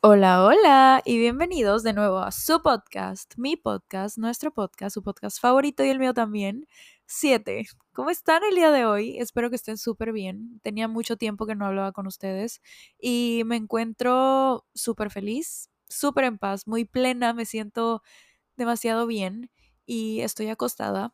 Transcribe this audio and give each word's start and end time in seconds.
Hola, 0.00 0.44
hola 0.44 1.02
y 1.04 1.18
bienvenidos 1.18 1.82
de 1.82 1.92
nuevo 1.92 2.18
a 2.20 2.30
su 2.30 2.62
podcast, 2.62 3.34
mi 3.36 3.56
podcast, 3.56 4.16
nuestro 4.16 4.52
podcast, 4.54 4.94
su 4.94 5.02
podcast 5.02 5.40
favorito 5.40 5.84
y 5.84 5.88
el 5.88 5.98
mío 5.98 6.14
también, 6.14 6.68
7. 7.06 7.66
¿Cómo 7.92 8.10
están 8.10 8.44
el 8.44 8.54
día 8.54 8.70
de 8.70 8.84
hoy? 8.84 9.18
Espero 9.18 9.50
que 9.50 9.56
estén 9.56 9.76
súper 9.76 10.12
bien. 10.12 10.60
Tenía 10.62 10.86
mucho 10.86 11.16
tiempo 11.16 11.46
que 11.46 11.56
no 11.56 11.66
hablaba 11.66 11.90
con 11.90 12.06
ustedes 12.06 12.62
y 13.00 13.42
me 13.44 13.56
encuentro 13.56 14.64
súper 14.72 15.10
feliz, 15.10 15.68
súper 15.88 16.24
en 16.24 16.38
paz, 16.38 16.68
muy 16.68 16.84
plena, 16.84 17.32
me 17.34 17.44
siento 17.44 18.02
demasiado 18.56 19.04
bien 19.04 19.50
y 19.84 20.20
estoy 20.20 20.48
acostada 20.48 21.12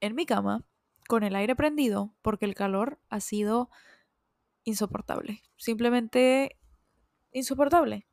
en 0.00 0.14
mi 0.14 0.26
cama 0.26 0.64
con 1.08 1.24
el 1.24 1.34
aire 1.34 1.56
prendido 1.56 2.14
porque 2.22 2.44
el 2.44 2.54
calor 2.54 3.00
ha 3.08 3.18
sido 3.18 3.68
insoportable. 4.62 5.42
Simplemente 5.56 6.56
insoportable. 7.32 8.06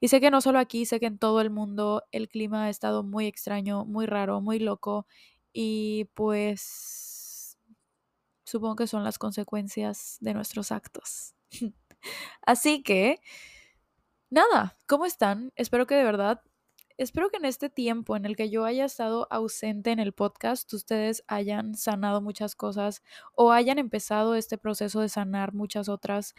Y 0.00 0.08
sé 0.08 0.20
que 0.20 0.30
no 0.30 0.40
solo 0.40 0.58
aquí, 0.58 0.84
sé 0.84 0.98
que 0.98 1.06
en 1.06 1.18
todo 1.18 1.40
el 1.40 1.50
mundo 1.50 2.02
el 2.10 2.28
clima 2.28 2.64
ha 2.64 2.70
estado 2.70 3.04
muy 3.04 3.26
extraño, 3.26 3.84
muy 3.84 4.06
raro, 4.06 4.40
muy 4.40 4.58
loco 4.58 5.06
y 5.52 6.06
pues 6.14 7.56
supongo 8.44 8.76
que 8.76 8.86
son 8.86 9.04
las 9.04 9.18
consecuencias 9.18 10.16
de 10.20 10.34
nuestros 10.34 10.72
actos. 10.72 11.34
Así 12.42 12.82
que, 12.82 13.20
nada, 14.30 14.76
¿cómo 14.86 15.06
están? 15.06 15.52
Espero 15.56 15.86
que 15.86 15.94
de 15.94 16.04
verdad, 16.04 16.42
espero 16.98 17.30
que 17.30 17.36
en 17.36 17.44
este 17.44 17.70
tiempo 17.70 18.16
en 18.16 18.26
el 18.26 18.36
que 18.36 18.50
yo 18.50 18.64
haya 18.64 18.84
estado 18.84 19.26
ausente 19.30 19.90
en 19.92 20.00
el 20.00 20.12
podcast, 20.12 20.72
ustedes 20.72 21.24
hayan 21.28 21.74
sanado 21.74 22.20
muchas 22.20 22.54
cosas 22.54 23.02
o 23.34 23.52
hayan 23.52 23.78
empezado 23.78 24.34
este 24.34 24.58
proceso 24.58 25.00
de 25.00 25.08
sanar 25.08 25.54
muchas 25.54 25.88
otras 25.88 26.34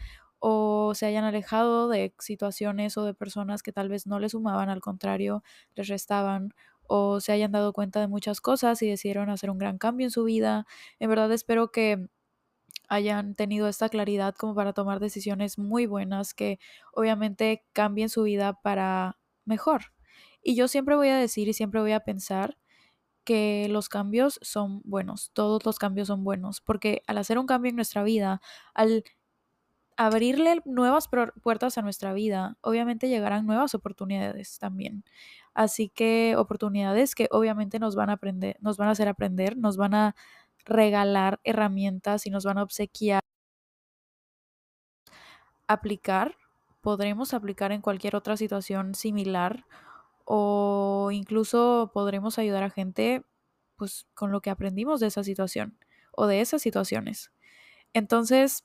o 0.46 0.94
se 0.94 1.06
hayan 1.06 1.24
alejado 1.24 1.88
de 1.88 2.14
situaciones 2.18 2.98
o 2.98 3.04
de 3.06 3.14
personas 3.14 3.62
que 3.62 3.72
tal 3.72 3.88
vez 3.88 4.06
no 4.06 4.18
les 4.18 4.32
sumaban, 4.32 4.68
al 4.68 4.82
contrario, 4.82 5.42
les 5.74 5.88
restaban, 5.88 6.52
o 6.86 7.18
se 7.20 7.32
hayan 7.32 7.50
dado 7.50 7.72
cuenta 7.72 7.98
de 8.00 8.08
muchas 8.08 8.42
cosas 8.42 8.82
y 8.82 8.86
decidieron 8.90 9.30
hacer 9.30 9.48
un 9.48 9.56
gran 9.56 9.78
cambio 9.78 10.06
en 10.06 10.10
su 10.10 10.24
vida. 10.24 10.66
En 10.98 11.08
verdad 11.08 11.32
espero 11.32 11.72
que 11.72 12.08
hayan 12.88 13.34
tenido 13.36 13.68
esta 13.68 13.88
claridad 13.88 14.34
como 14.34 14.54
para 14.54 14.74
tomar 14.74 15.00
decisiones 15.00 15.58
muy 15.58 15.86
buenas 15.86 16.34
que 16.34 16.58
obviamente 16.92 17.64
cambien 17.72 18.10
su 18.10 18.24
vida 18.24 18.60
para 18.60 19.18
mejor. 19.46 19.94
Y 20.42 20.56
yo 20.56 20.68
siempre 20.68 20.94
voy 20.94 21.08
a 21.08 21.16
decir 21.16 21.48
y 21.48 21.54
siempre 21.54 21.80
voy 21.80 21.92
a 21.92 22.00
pensar 22.00 22.58
que 23.24 23.68
los 23.70 23.88
cambios 23.88 24.38
son 24.42 24.82
buenos, 24.84 25.30
todos 25.32 25.64
los 25.64 25.78
cambios 25.78 26.08
son 26.08 26.22
buenos, 26.22 26.60
porque 26.60 27.02
al 27.06 27.16
hacer 27.16 27.38
un 27.38 27.46
cambio 27.46 27.70
en 27.70 27.76
nuestra 27.76 28.02
vida, 28.02 28.42
al 28.74 29.04
abrirle 29.96 30.60
nuevas 30.64 31.08
puertas 31.42 31.78
a 31.78 31.82
nuestra 31.82 32.12
vida, 32.12 32.56
obviamente 32.62 33.08
llegarán 33.08 33.46
nuevas 33.46 33.74
oportunidades 33.74 34.58
también. 34.58 35.04
Así 35.54 35.88
que 35.88 36.34
oportunidades 36.36 37.14
que 37.14 37.28
obviamente 37.30 37.78
nos 37.78 37.96
van 37.96 38.10
a 38.10 38.14
aprender, 38.14 38.56
nos 38.60 38.76
van 38.76 38.88
a 38.88 38.92
hacer 38.92 39.08
aprender, 39.08 39.56
nos 39.56 39.76
van 39.76 39.94
a 39.94 40.16
regalar 40.64 41.40
herramientas 41.44 42.26
y 42.26 42.30
nos 42.30 42.44
van 42.44 42.58
a 42.58 42.62
obsequiar 42.64 43.20
aplicar, 45.68 46.36
podremos 46.80 47.34
aplicar 47.34 47.72
en 47.72 47.80
cualquier 47.80 48.16
otra 48.16 48.36
situación 48.36 48.94
similar 48.94 49.64
o 50.24 51.10
incluso 51.12 51.90
podremos 51.94 52.38
ayudar 52.38 52.62
a 52.64 52.70
gente 52.70 53.24
pues 53.76 54.06
con 54.14 54.32
lo 54.32 54.40
que 54.40 54.50
aprendimos 54.50 55.00
de 55.00 55.08
esa 55.08 55.24
situación 55.24 55.78
o 56.12 56.26
de 56.26 56.40
esas 56.40 56.62
situaciones. 56.62 57.32
Entonces, 57.94 58.64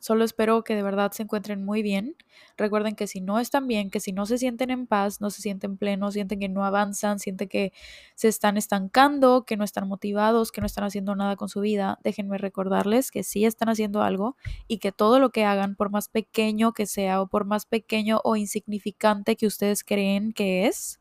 Solo 0.00 0.24
espero 0.24 0.64
que 0.64 0.74
de 0.74 0.82
verdad 0.82 1.12
se 1.12 1.22
encuentren 1.22 1.64
muy 1.64 1.82
bien. 1.82 2.16
Recuerden 2.56 2.96
que 2.96 3.06
si 3.06 3.20
no 3.20 3.38
están 3.38 3.66
bien, 3.66 3.90
que 3.90 4.00
si 4.00 4.12
no 4.12 4.26
se 4.26 4.38
sienten 4.38 4.70
en 4.70 4.86
paz, 4.86 5.20
no 5.20 5.30
se 5.30 5.42
sienten 5.42 5.76
plenos, 5.76 6.14
sienten 6.14 6.40
que 6.40 6.48
no 6.48 6.64
avanzan, 6.64 7.18
sienten 7.18 7.48
que 7.48 7.72
se 8.14 8.28
están 8.28 8.56
estancando, 8.56 9.44
que 9.44 9.56
no 9.58 9.64
están 9.64 9.86
motivados, 9.88 10.52
que 10.52 10.62
no 10.62 10.66
están 10.66 10.84
haciendo 10.84 11.14
nada 11.16 11.36
con 11.36 11.48
su 11.50 11.60
vida, 11.60 11.98
déjenme 12.02 12.38
recordarles 12.38 13.10
que 13.10 13.22
sí 13.22 13.44
están 13.44 13.68
haciendo 13.68 14.02
algo 14.02 14.36
y 14.66 14.78
que 14.78 14.90
todo 14.90 15.18
lo 15.18 15.30
que 15.30 15.44
hagan, 15.44 15.76
por 15.76 15.90
más 15.90 16.08
pequeño 16.08 16.72
que 16.72 16.86
sea 16.86 17.20
o 17.20 17.28
por 17.28 17.44
más 17.44 17.66
pequeño 17.66 18.20
o 18.24 18.36
insignificante 18.36 19.36
que 19.36 19.46
ustedes 19.46 19.84
creen 19.84 20.32
que 20.32 20.66
es, 20.66 21.00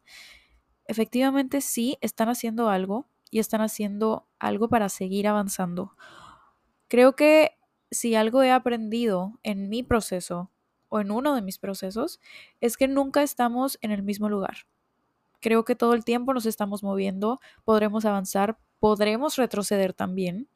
efectivamente 0.87 1.61
sí 1.61 1.97
están 2.01 2.29
haciendo 2.29 2.69
algo 2.69 3.07
y 3.31 3.39
están 3.39 3.61
haciendo 3.61 4.27
algo 4.39 4.69
para 4.69 4.89
seguir 4.89 5.27
avanzando. 5.27 5.95
Creo 6.87 7.15
que 7.15 7.58
si 7.91 8.15
algo 8.15 8.43
he 8.43 8.51
aprendido 8.51 9.39
en 9.43 9.69
mi 9.69 9.83
proceso 9.83 10.51
o 10.89 10.99
en 10.99 11.11
uno 11.11 11.35
de 11.35 11.41
mis 11.41 11.57
procesos, 11.57 12.19
es 12.61 12.77
que 12.77 12.87
nunca 12.87 13.21
estamos 13.21 13.77
en 13.81 13.91
el 13.91 14.03
mismo 14.03 14.29
lugar. 14.29 14.67
Creo 15.39 15.63
que 15.63 15.75
todo 15.75 15.93
el 15.93 16.03
tiempo 16.03 16.33
nos 16.33 16.45
estamos 16.45 16.83
moviendo, 16.83 17.39
podremos 17.63 18.05
avanzar, 18.05 18.57
podremos 18.79 19.37
retroceder 19.37 19.93
también, 19.93 20.49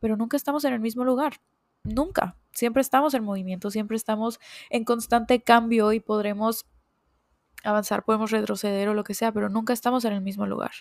pero 0.00 0.16
nunca 0.16 0.36
estamos 0.36 0.64
en 0.64 0.72
el 0.72 0.80
mismo 0.80 1.04
lugar. 1.04 1.40
Nunca. 1.84 2.36
Siempre 2.52 2.80
estamos 2.80 3.14
en 3.14 3.24
movimiento, 3.24 3.70
siempre 3.70 3.96
estamos 3.96 4.40
en 4.70 4.84
constante 4.84 5.42
cambio 5.42 5.92
y 5.92 6.00
podremos 6.00 6.66
avanzar, 7.64 8.04
podemos 8.04 8.30
retroceder 8.30 8.88
o 8.88 8.94
lo 8.94 9.04
que 9.04 9.14
sea, 9.14 9.32
pero 9.32 9.48
nunca 9.48 9.72
estamos 9.72 10.04
en 10.04 10.12
el 10.12 10.20
mismo 10.20 10.46
lugar. 10.46 10.72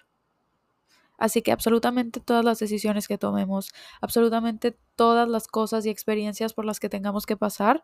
Así 1.18 1.42
que 1.42 1.52
absolutamente 1.52 2.20
todas 2.20 2.46
las 2.46 2.60
decisiones 2.60 3.08
que 3.08 3.18
tomemos, 3.18 3.72
absolutamente 4.02 4.78
todas 4.96 5.28
las 5.28 5.48
cosas 5.48 5.86
y 5.86 5.90
experiencias 5.90 6.54
por 6.54 6.66
las 6.66 6.80
que 6.80 6.90
tengamos 6.90 7.26
que 7.26 7.38
pasar, 7.38 7.84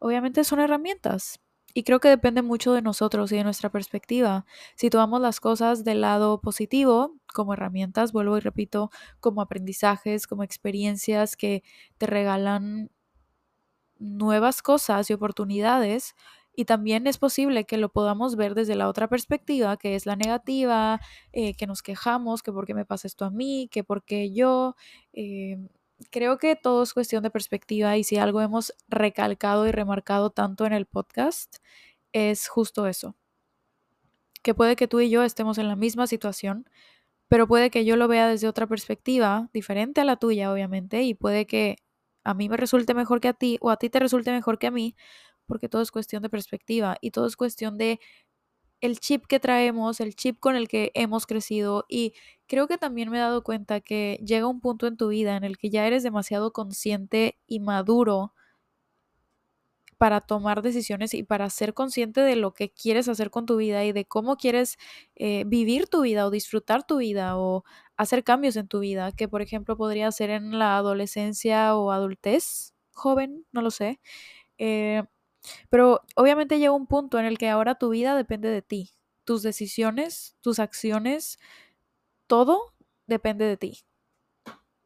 obviamente 0.00 0.44
son 0.44 0.60
herramientas. 0.60 1.40
Y 1.74 1.82
creo 1.84 2.00
que 2.00 2.08
depende 2.08 2.42
mucho 2.42 2.72
de 2.72 2.82
nosotros 2.82 3.30
y 3.30 3.36
de 3.36 3.44
nuestra 3.44 3.70
perspectiva. 3.70 4.46
Si 4.74 4.90
tomamos 4.90 5.20
las 5.20 5.38
cosas 5.40 5.84
del 5.84 6.00
lado 6.00 6.40
positivo, 6.40 7.14
como 7.32 7.52
herramientas, 7.52 8.12
vuelvo 8.12 8.36
y 8.38 8.40
repito, 8.40 8.90
como 9.20 9.42
aprendizajes, 9.42 10.26
como 10.26 10.42
experiencias 10.44 11.36
que 11.36 11.62
te 11.98 12.06
regalan 12.06 12.90
nuevas 13.98 14.62
cosas 14.62 15.10
y 15.10 15.12
oportunidades, 15.12 16.14
y 16.58 16.64
también 16.64 17.06
es 17.06 17.18
posible 17.18 17.66
que 17.66 17.76
lo 17.76 17.88
podamos 17.88 18.34
ver 18.34 18.56
desde 18.56 18.74
la 18.74 18.88
otra 18.88 19.06
perspectiva, 19.06 19.76
que 19.76 19.94
es 19.94 20.06
la 20.06 20.16
negativa, 20.16 21.00
eh, 21.32 21.54
que 21.54 21.68
nos 21.68 21.82
quejamos, 21.82 22.42
que 22.42 22.50
por 22.50 22.66
qué 22.66 22.74
me 22.74 22.84
pasa 22.84 23.06
esto 23.06 23.24
a 23.24 23.30
mí, 23.30 23.68
que 23.70 23.84
por 23.84 24.02
qué 24.02 24.32
yo. 24.32 24.74
Eh, 25.12 25.56
creo 26.10 26.36
que 26.38 26.56
todo 26.56 26.82
es 26.82 26.94
cuestión 26.94 27.22
de 27.22 27.30
perspectiva 27.30 27.96
y 27.96 28.02
si 28.02 28.16
algo 28.16 28.40
hemos 28.40 28.74
recalcado 28.88 29.68
y 29.68 29.70
remarcado 29.70 30.30
tanto 30.30 30.66
en 30.66 30.72
el 30.72 30.86
podcast, 30.86 31.58
es 32.12 32.48
justo 32.48 32.88
eso. 32.88 33.14
Que 34.42 34.52
puede 34.52 34.74
que 34.74 34.88
tú 34.88 34.98
y 34.98 35.10
yo 35.10 35.22
estemos 35.22 35.58
en 35.58 35.68
la 35.68 35.76
misma 35.76 36.08
situación, 36.08 36.68
pero 37.28 37.46
puede 37.46 37.70
que 37.70 37.84
yo 37.84 37.94
lo 37.94 38.08
vea 38.08 38.26
desde 38.26 38.48
otra 38.48 38.66
perspectiva, 38.66 39.48
diferente 39.52 40.00
a 40.00 40.04
la 40.04 40.16
tuya, 40.16 40.52
obviamente, 40.52 41.04
y 41.04 41.14
puede 41.14 41.46
que 41.46 41.76
a 42.24 42.34
mí 42.34 42.48
me 42.48 42.56
resulte 42.56 42.94
mejor 42.94 43.20
que 43.20 43.28
a 43.28 43.32
ti 43.32 43.58
o 43.60 43.70
a 43.70 43.76
ti 43.76 43.90
te 43.90 44.00
resulte 44.00 44.32
mejor 44.32 44.58
que 44.58 44.66
a 44.66 44.70
mí, 44.70 44.96
porque 45.48 45.68
todo 45.68 45.82
es 45.82 45.90
cuestión 45.90 46.22
de 46.22 46.30
perspectiva 46.30 46.98
y 47.00 47.10
todo 47.12 47.26
es 47.26 47.36
cuestión 47.36 47.78
de 47.78 48.00
el 48.80 49.00
chip 49.00 49.26
que 49.26 49.40
traemos, 49.40 50.00
el 50.00 50.14
chip 50.16 50.38
con 50.40 50.56
el 50.56 50.68
que 50.68 50.92
hemos 50.94 51.26
crecido 51.26 51.84
y 51.88 52.14
creo 52.46 52.68
que 52.68 52.78
también 52.78 53.10
me 53.10 53.18
he 53.18 53.20
dado 53.20 53.42
cuenta 53.42 53.80
que 53.80 54.20
llega 54.24 54.46
un 54.46 54.60
punto 54.60 54.86
en 54.86 54.96
tu 54.96 55.08
vida 55.08 55.36
en 55.36 55.44
el 55.44 55.58
que 55.58 55.70
ya 55.70 55.86
eres 55.86 56.02
demasiado 56.04 56.52
consciente 56.52 57.38
y 57.46 57.60
maduro 57.60 58.34
para 59.98 60.20
tomar 60.20 60.62
decisiones 60.62 61.12
y 61.12 61.24
para 61.24 61.50
ser 61.50 61.74
consciente 61.74 62.20
de 62.20 62.36
lo 62.36 62.54
que 62.54 62.70
quieres 62.70 63.08
hacer 63.08 63.30
con 63.30 63.46
tu 63.46 63.56
vida 63.56 63.84
y 63.84 63.92
de 63.92 64.04
cómo 64.06 64.36
quieres 64.36 64.78
eh, 65.16 65.42
vivir 65.46 65.88
tu 65.88 66.02
vida 66.02 66.26
o 66.26 66.30
disfrutar 66.30 66.86
tu 66.86 66.98
vida 66.98 67.36
o 67.36 67.64
hacer 67.96 68.22
cambios 68.22 68.54
en 68.56 68.68
tu 68.68 68.78
vida, 68.78 69.10
que 69.12 69.28
por 69.28 69.42
ejemplo 69.42 69.76
podría 69.76 70.10
ser 70.12 70.30
en 70.30 70.56
la 70.58 70.76
adolescencia 70.76 71.74
o 71.76 71.90
adultez 71.90 72.74
joven, 72.92 73.44
no 73.52 73.60
lo 73.62 73.70
sé. 73.72 74.00
Eh, 74.58 75.04
pero 75.70 76.02
obviamente 76.16 76.58
llega 76.58 76.72
un 76.72 76.86
punto 76.86 77.18
en 77.18 77.26
el 77.26 77.38
que 77.38 77.48
ahora 77.48 77.76
tu 77.76 77.90
vida 77.90 78.16
depende 78.16 78.48
de 78.50 78.62
ti. 78.62 78.92
Tus 79.24 79.42
decisiones, 79.42 80.36
tus 80.40 80.58
acciones, 80.58 81.38
todo 82.26 82.74
depende 83.06 83.46
de 83.46 83.56
ti. 83.56 83.84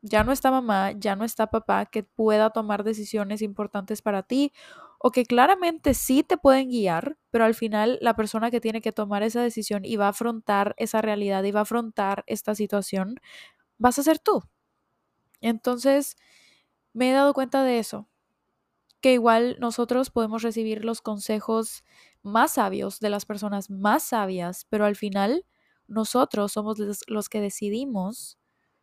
Ya 0.04 0.24
no 0.24 0.32
está 0.32 0.50
mamá, 0.50 0.92
ya 0.92 1.14
no 1.14 1.24
está 1.24 1.46
papá 1.48 1.86
que 1.86 2.02
pueda 2.02 2.50
tomar 2.50 2.82
decisiones 2.82 3.40
importantes 3.40 4.02
para 4.02 4.24
ti 4.24 4.52
o 4.98 5.10
que 5.12 5.24
claramente 5.24 5.94
sí 5.94 6.24
te 6.24 6.36
pueden 6.36 6.70
guiar, 6.70 7.18
pero 7.30 7.44
al 7.44 7.54
final 7.54 7.98
la 8.00 8.14
persona 8.16 8.50
que 8.50 8.60
tiene 8.60 8.80
que 8.80 8.92
tomar 8.92 9.22
esa 9.22 9.42
decisión 9.42 9.84
y 9.84 9.96
va 9.96 10.06
a 10.06 10.08
afrontar 10.10 10.74
esa 10.78 11.02
realidad 11.02 11.44
y 11.44 11.52
va 11.52 11.60
a 11.60 11.62
afrontar 11.64 12.24
esta 12.26 12.54
situación, 12.56 13.16
vas 13.78 13.98
a 13.98 14.04
ser 14.04 14.18
tú. 14.20 14.42
Entonces, 15.40 16.16
me 16.94 17.10
he 17.10 17.12
dado 17.14 17.34
cuenta 17.34 17.64
de 17.64 17.78
eso, 17.78 18.08
que 19.02 19.14
igual 19.14 19.56
nosotros 19.60 20.10
podemos 20.10 20.43
recibir 20.43 20.84
los 20.84 21.02
consejos 21.02 21.84
más 22.22 22.52
sabios 22.52 23.00
de 23.00 23.10
las 23.10 23.26
personas 23.26 23.70
más 23.70 24.04
sabias, 24.04 24.66
pero 24.70 24.87
al 24.87 24.96
final 24.96 25.44
nosotros 25.88 26.52
somos 26.52 26.78
los 27.08 27.28
que 27.28 27.40
decidimos 27.43 28.38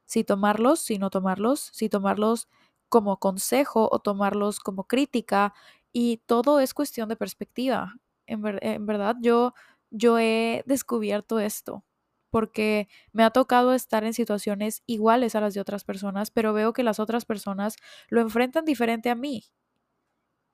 si 0.06 0.24
tomarlos, 0.24 0.80
si 0.81 0.98
no 1.00 1.10
tomarlos, 1.10 1.69
si 1.74 1.89
tomarlos 1.89 2.48
como 2.89 3.18
consejo 3.19 3.89
o 3.92 4.00
tomarlos 4.00 4.60
como 4.60 4.86
crítica 4.86 5.54
Y 5.94 6.18
todo 6.27 6.60
es 6.60 6.74
cuestión 6.74 7.10
de 7.10 7.15
perspectiva. 7.15 7.95
En, 8.27 8.42
verdad, 8.86 9.15
yo, 9.22 9.54
yo 9.92 10.19
he 10.19 10.63
descubierto 10.68 11.39
esto 11.39 11.83
porque 12.31 12.88
me 13.12 13.24
ha 13.24 13.31
tocado 13.31 13.74
estar 13.74 14.04
en 14.04 14.13
situaciones 14.13 14.83
iguales 14.86 15.33
a 15.36 15.42
las 15.42 15.54
de 15.56 15.62
otras 15.62 15.83
personas, 15.83 16.30
pero 16.31 16.54
veo 16.54 16.74
que 16.74 16.83
las 16.83 17.00
otras 17.00 17.25
personas 17.25 17.75
lo 18.10 18.22
enfrentan 18.22 18.65
diferente 18.65 19.10
a 19.10 19.15
mí. 19.15 19.45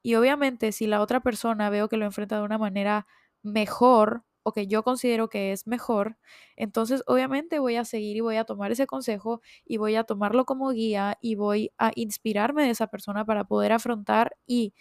Y 0.05 0.13
obviamente 0.13 0.71
si 0.71 0.85
la 0.85 1.01
otra 1.01 1.21
persona 1.21 1.71
veo 1.71 1.89
que 1.89 1.97
lo 1.97 2.05
enfrenta 2.05 2.37
de 2.37 2.43
una 2.43 2.59
manera 2.59 3.07
mejor 3.41 4.23
o 4.43 4.53
que 4.53 4.67
yo 4.67 4.83
considero 4.83 5.29
que 5.29 5.51
es 5.51 5.65
mejor, 5.65 6.17
entonces 6.55 7.01
obviamente 7.07 7.57
voy 7.57 7.77
a 7.77 7.85
seguir 7.85 8.15
y 8.17 8.19
voy 8.19 8.35
a 8.35 8.43
tomar 8.45 8.71
ese 8.71 8.85
consejo 8.85 9.41
y 9.65 9.77
voy 9.77 9.95
a 9.95 10.03
tomarlo 10.03 10.45
como 10.45 10.69
guía 10.69 11.17
y 11.21 11.33
voy 11.33 11.71
a 11.79 11.91
inspirarme 11.95 12.65
de 12.65 12.69
esa 12.69 12.85
persona 12.85 13.25
para 13.25 13.45
poder 13.45 13.71
afrontar 13.71 14.37
y 14.45 14.75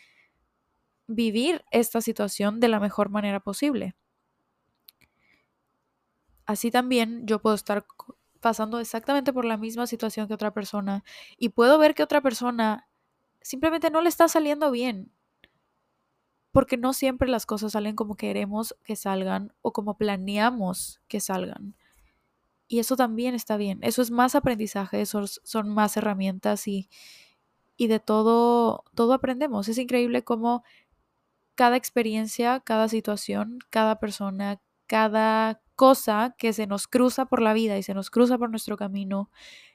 vivir 1.07 1.65
esta 1.71 2.03
situación 2.03 2.61
de 2.61 2.69
la 2.69 2.79
mejor 2.79 3.09
manera 3.09 3.41
posible. 3.41 3.95
Así 6.47 6.71
también 6.71 7.27
yo 7.27 7.41
puedo 7.41 7.55
estar 7.57 7.87
pasando 8.41 8.79
exactamente 8.79 9.33
por 9.33 9.47
la 9.47 9.57
misma 9.57 9.87
situación 9.87 10.29
que 10.29 10.35
otra 10.35 10.53
persona 10.53 11.03
y 11.39 11.49
puedo 11.49 11.79
ver 11.79 11.95
que 11.95 12.03
otra 12.03 12.21
persona 12.21 12.87
simplemente 13.45 13.91
no 13.91 14.01
le 14.01 14.09
está 14.09 14.27
saliendo 14.27 14.71
bien. 14.73 15.13
Porque 16.51 16.77
no 16.77 16.93
siempre 16.93 17.29
las 17.29 17.47
cosas 17.47 17.73
salen 17.73 17.95
como 17.95 18.17
queremos 18.17 18.75
que 18.85 18.97
salgan 18.97 19.53
o 19.61 19.73
como 19.73 19.99
planeamos 19.99 21.01
que 21.09 21.21
salgan. 21.21 21.77
Y 22.69 22.79
eso 22.79 22.97
también 22.97 23.35
está 23.35 23.57
bien. 23.57 23.81
Eso 23.83 24.03
es 24.03 24.11
más 24.11 24.35
aprendizaje, 24.35 25.01
eso 25.01 25.27
son 25.27 25.69
más 25.69 25.97
herramientas 25.97 26.67
y, 26.67 26.89
y 27.77 27.89
de 27.89 28.01
todo, 28.01 28.85
todo 28.95 29.13
aprendemos. 29.13 29.69
Es 29.69 29.79
increíble 29.79 30.25
cómo 30.25 30.65
cada 31.55 31.77
experiencia, 31.77 32.61
cada 32.61 32.89
situación, 32.89 33.59
cada 33.71 34.01
persona, 34.01 34.61
cada 34.87 35.61
cosa 35.77 36.35
que 36.39 36.53
se 36.53 36.67
nos 36.67 36.87
cruza 36.89 37.27
por 37.27 37.43
la 37.43 37.53
vida 37.53 37.77
y 37.79 37.83
se 37.83 37.95
nos 37.95 38.11
cruza 38.11 38.39
por 38.39 38.51
nuestro 38.51 38.77
camino 38.77 39.31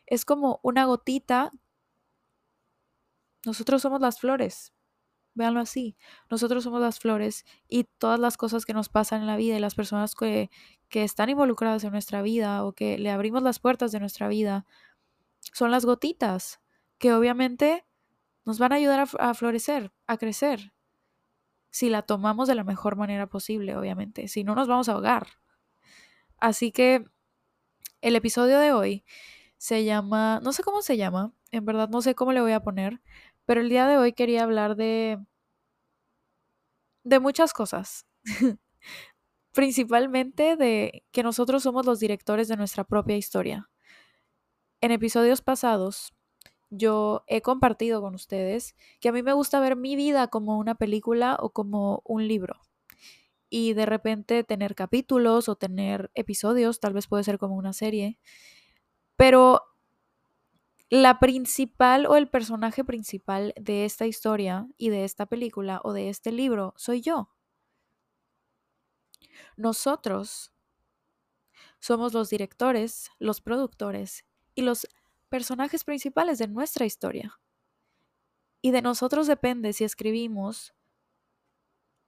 es 0.07 0.25
como 0.25 0.60
una 0.63 0.86
gotita. 0.86 1.51
Nosotros 3.46 3.82
somos 3.82 4.02
las 4.02 4.20
flores. 4.20 4.74
Véanlo 5.36 5.60
así. 5.60 5.96
Nosotros 6.30 6.64
somos 6.64 6.82
las 6.82 7.00
flores 7.00 7.46
y 7.68 7.86
todas 7.86 8.20
las 8.20 8.38
cosas 8.38 8.66
que 8.66 8.74
nos 8.74 8.90
pasan 8.90 9.22
en 9.22 9.28
la 9.28 9.38
vida 9.38 9.56
y 9.56 9.60
las 9.60 9.76
personas 9.76 10.16
que, 10.16 10.50
que 10.90 11.04
están 11.04 11.30
involucradas 11.30 11.84
en 11.84 11.92
nuestra 11.92 12.22
vida 12.22 12.64
o 12.66 12.74
que 12.74 12.98
le 12.98 13.12
abrimos 13.12 13.44
las 13.44 13.60
puertas 13.60 13.92
de 13.92 14.00
nuestra 14.00 14.28
vida 14.28 14.66
son 15.54 15.72
las 15.72 15.86
gotitas 15.86 16.60
que 16.98 17.14
obviamente 17.14 17.86
nos 18.46 18.60
van 18.60 18.74
a 18.74 18.76
ayudar 18.76 19.00
a, 19.00 19.30
a 19.30 19.34
florecer, 19.34 19.92
a 20.08 20.18
crecer. 20.18 20.74
Si 21.72 21.90
la 21.90 22.02
tomamos 22.02 22.48
de 22.48 22.56
la 22.56 22.64
mejor 22.64 22.96
manera 22.96 23.28
posible, 23.28 23.78
obviamente. 23.78 24.28
Si 24.28 24.44
no, 24.44 24.56
nos 24.56 24.68
vamos 24.68 24.90
a 24.90 24.94
ahogar. 24.94 25.28
Así 26.38 26.72
que 26.72 27.06
el 28.02 28.16
episodio 28.16 28.60
de 28.60 28.72
hoy 28.74 29.06
se 29.58 29.84
llama, 29.84 30.40
no 30.42 30.54
sé 30.54 30.64
cómo 30.64 30.82
se 30.82 30.98
llama, 30.98 31.34
en 31.52 31.66
verdad 31.66 31.90
no 31.90 32.02
sé 32.02 32.16
cómo 32.16 32.32
le 32.32 32.42
voy 32.42 32.54
a 32.54 32.62
poner, 32.62 33.02
pero 33.50 33.62
el 33.62 33.69
día 33.69 33.88
de 33.88 33.98
hoy 33.98 34.13
quería 34.13 34.44
hablar 34.44 34.75
de 34.75 35.18
de 37.04 37.19
muchas 37.19 37.51
cosas. 37.51 38.06
Principalmente 39.54 40.56
de 40.56 41.04
que 41.12 41.24
nosotros 41.24 41.63
somos 41.63 41.88
los 41.88 42.00
directores 42.00 42.48
de 42.48 42.57
nuestra 42.57 42.84
propia 42.84 43.18
historia. 43.18 43.68
En 44.81 44.92
episodios 44.92 45.42
pasados 45.42 46.13
yo 46.69 47.24
he 47.25 47.42
compartido 47.42 48.01
con 48.01 48.13
ustedes 48.13 48.75
que 49.00 49.10
a 49.10 49.12
mí 49.12 49.24
me 49.24 49.34
gusta 49.34 49.60
ver 49.60 49.75
mi 49.75 49.95
vida 49.95 50.28
como 50.28 50.60
una 50.60 50.75
película 50.75 51.36
o 51.40 51.50
como 51.50 52.04
un 52.06 52.28
libro 52.28 52.62
y 53.50 53.74
de 53.74 53.88
repente 53.88 54.44
tener 54.44 54.75
capítulos 54.75 55.50
o 55.50 55.56
tener 55.56 56.12
episodios, 56.13 56.80
tal 56.80 56.94
vez 56.94 57.07
puede 57.07 57.24
ser 57.24 57.40
como 57.40 57.56
una 57.56 57.74
serie, 57.74 58.19
pero 59.16 59.63
la 60.90 61.20
principal 61.20 62.06
o 62.08 62.16
el 62.16 62.30
personaje 62.30 62.84
principal 62.84 63.54
de 63.60 63.86
esta 63.86 64.08
historia 64.08 64.68
y 64.78 64.90
de 64.90 65.06
esta 65.06 65.28
película 65.28 65.82
o 65.84 65.94
de 65.94 66.10
este 66.10 66.32
libro 66.32 66.74
soy 66.78 67.02
yo. 67.02 67.30
Nosotros 69.56 70.52
somos 71.80 72.14
los 72.14 72.30
directores, 72.30 73.12
los 73.20 73.42
productores 73.42 74.26
y 74.56 74.64
los 74.64 74.88
personajes 75.30 75.84
principales 75.84 76.40
de 76.40 76.48
nuestra 76.48 76.86
historia. 76.86 77.40
Y 78.62 78.72
de 78.72 78.82
nosotros 78.82 79.28
depende 79.28 79.74
si 79.74 79.84
escribimos 79.84 80.74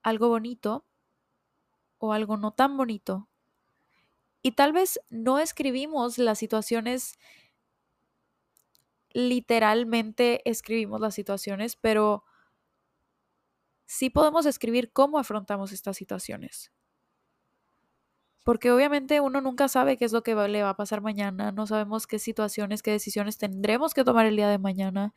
algo 0.02 0.28
bonito 0.28 0.86
o 2.00 2.14
algo 2.14 2.36
no 2.36 2.52
tan 2.52 2.76
bonito. 2.76 3.30
Y 4.42 4.54
tal 4.54 4.74
vez 4.74 5.00
no 5.10 5.40
escribimos 5.40 6.18
las 6.18 6.40
situaciones, 6.40 7.20
literalmente 9.14 10.48
escribimos 10.50 11.02
las 11.02 11.16
situaciones, 11.16 11.76
pero 11.76 12.24
sí 13.86 14.10
podemos 14.10 14.46
escribir 14.46 14.92
cómo 14.92 15.20
afrontamos 15.20 15.72
estas 15.72 15.98
situaciones. 15.98 16.72
Porque 18.44 18.72
obviamente 18.72 19.20
uno 19.22 19.42
nunca 19.42 19.68
sabe 19.68 19.98
qué 19.98 20.06
es 20.06 20.14
lo 20.14 20.24
que 20.24 20.34
le 20.34 20.64
va 20.64 20.70
a 20.70 20.78
pasar 20.78 21.02
mañana, 21.02 21.52
no 21.52 21.68
sabemos 21.68 22.08
qué 22.08 22.18
situaciones, 22.18 22.82
qué 22.82 22.92
decisiones 22.92 23.38
tendremos 23.38 23.94
que 23.94 24.04
tomar 24.04 24.26
el 24.26 24.36
día 24.36 24.50
de 24.50 24.58
mañana. 24.58 25.14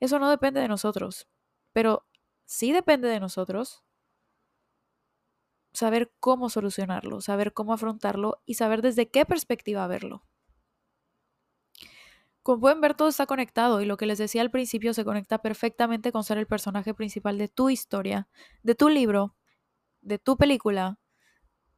Eso 0.00 0.18
no 0.18 0.30
depende 0.30 0.60
de 0.60 0.68
nosotros, 0.68 1.28
pero 1.72 2.06
sí 2.46 2.72
depende 2.72 3.08
de 3.08 3.20
nosotros 3.20 3.84
saber 5.74 6.12
cómo 6.20 6.48
solucionarlo, 6.48 7.20
saber 7.20 7.52
cómo 7.52 7.72
afrontarlo 7.74 8.40
y 8.46 8.54
saber 8.54 8.80
desde 8.80 9.10
qué 9.10 9.26
perspectiva 9.26 9.86
verlo. 9.86 10.24
Como 12.44 12.60
pueden 12.60 12.80
ver, 12.80 12.94
todo 12.94 13.08
está 13.08 13.26
conectado 13.26 13.80
y 13.80 13.86
lo 13.86 13.96
que 13.96 14.06
les 14.06 14.18
decía 14.18 14.42
al 14.42 14.52
principio 14.52 14.94
se 14.94 15.04
conecta 15.04 15.38
perfectamente 15.38 16.12
con 16.12 16.22
ser 16.22 16.38
el 16.38 16.46
personaje 16.46 16.94
principal 16.94 17.38
de 17.38 17.48
tu 17.48 17.70
historia, 17.70 18.28
de 18.62 18.76
tu 18.76 18.88
libro, 18.88 19.34
de 20.00 20.20
tu 20.20 20.36
película, 20.36 21.00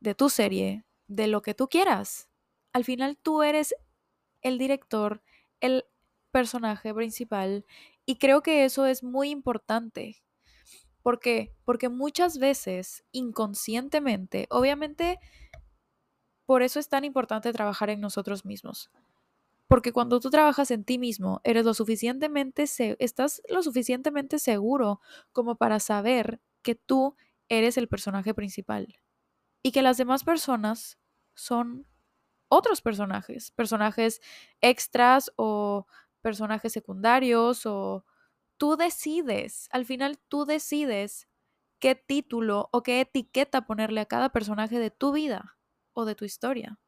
de 0.00 0.14
tu 0.14 0.28
serie, 0.28 0.84
de 1.06 1.28
lo 1.28 1.40
que 1.40 1.54
tú 1.54 1.68
quieras. 1.68 2.28
Al 2.74 2.84
final 2.84 3.16
tú 3.16 3.42
eres 3.42 3.74
el 4.42 4.58
director, 4.58 5.22
el 5.60 5.86
personaje 6.32 6.92
principal 6.92 7.64
y 8.04 8.16
creo 8.16 8.42
que 8.42 8.66
eso 8.66 8.84
es 8.84 9.02
muy 9.02 9.30
importante 9.30 10.22
¿Por 11.06 11.20
qué? 11.20 11.54
Porque 11.64 11.88
muchas 11.88 12.38
veces, 12.38 13.04
inconscientemente, 13.12 14.48
obviamente, 14.50 15.20
por 16.46 16.62
eso 16.62 16.80
es 16.80 16.88
tan 16.88 17.04
importante 17.04 17.52
trabajar 17.52 17.90
en 17.90 18.00
nosotros 18.00 18.44
mismos. 18.44 18.90
Porque 19.68 19.92
cuando 19.92 20.20
tú 20.20 20.30
trabajas 20.30 20.70
en 20.70 20.84
ti 20.84 20.98
mismo, 20.98 21.40
eres 21.44 21.64
lo 21.64 21.74
suficientemente 21.74 22.64
estás 22.98 23.42
lo 23.48 23.62
suficientemente 23.62 24.38
seguro 24.38 25.00
como 25.32 25.56
para 25.56 25.80
saber 25.80 26.40
que 26.62 26.74
tú 26.76 27.16
eres 27.48 27.76
el 27.76 27.88
personaje 27.88 28.34
principal 28.34 28.96
y 29.62 29.72
que 29.72 29.82
las 29.82 29.98
demás 29.98 30.24
personas 30.24 30.98
son 31.34 31.86
otros 32.48 32.82
personajes, 32.82 33.50
personajes 33.52 34.20
extras 34.60 35.32
o 35.36 35.86
personajes 36.22 36.72
secundarios 36.72 37.66
o 37.66 38.04
tú 38.58 38.76
decides, 38.76 39.68
al 39.72 39.84
final 39.86 40.18
tú 40.28 40.46
decides 40.46 41.28
qué 41.80 41.94
título 41.94 42.68
o 42.72 42.82
qué 42.82 43.00
etiqueta 43.00 43.66
ponerle 43.66 44.00
a 44.02 44.06
cada 44.06 44.30
personaje 44.30 44.78
de 44.78 44.90
tu 44.90 45.12
vida 45.12 45.58
o 45.94 46.04
de 46.04 46.14
tu 46.14 46.24
historia. 46.24 46.78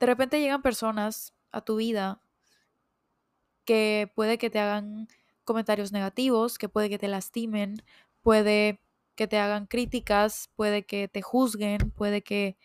De 0.00 0.06
repente 0.06 0.40
llegan 0.40 0.62
personas 0.62 1.34
a 1.50 1.60
tu 1.60 1.76
vida 1.76 2.20
que 3.64 4.10
puede 4.14 4.38
que 4.38 4.50
te 4.50 4.58
hagan 4.58 5.08
comentarios 5.44 5.92
negativos, 5.92 6.58
que 6.58 6.68
puede 6.68 6.88
que 6.88 6.98
te 6.98 7.08
lastimen, 7.08 7.82
puede 8.22 8.80
que 9.14 9.26
te 9.26 9.38
hagan 9.38 9.66
críticas, 9.66 10.50
puede 10.54 10.86
que 10.86 11.08
te 11.08 11.22
juzguen, 11.22 11.90
puede 11.90 12.22
que, 12.22 12.56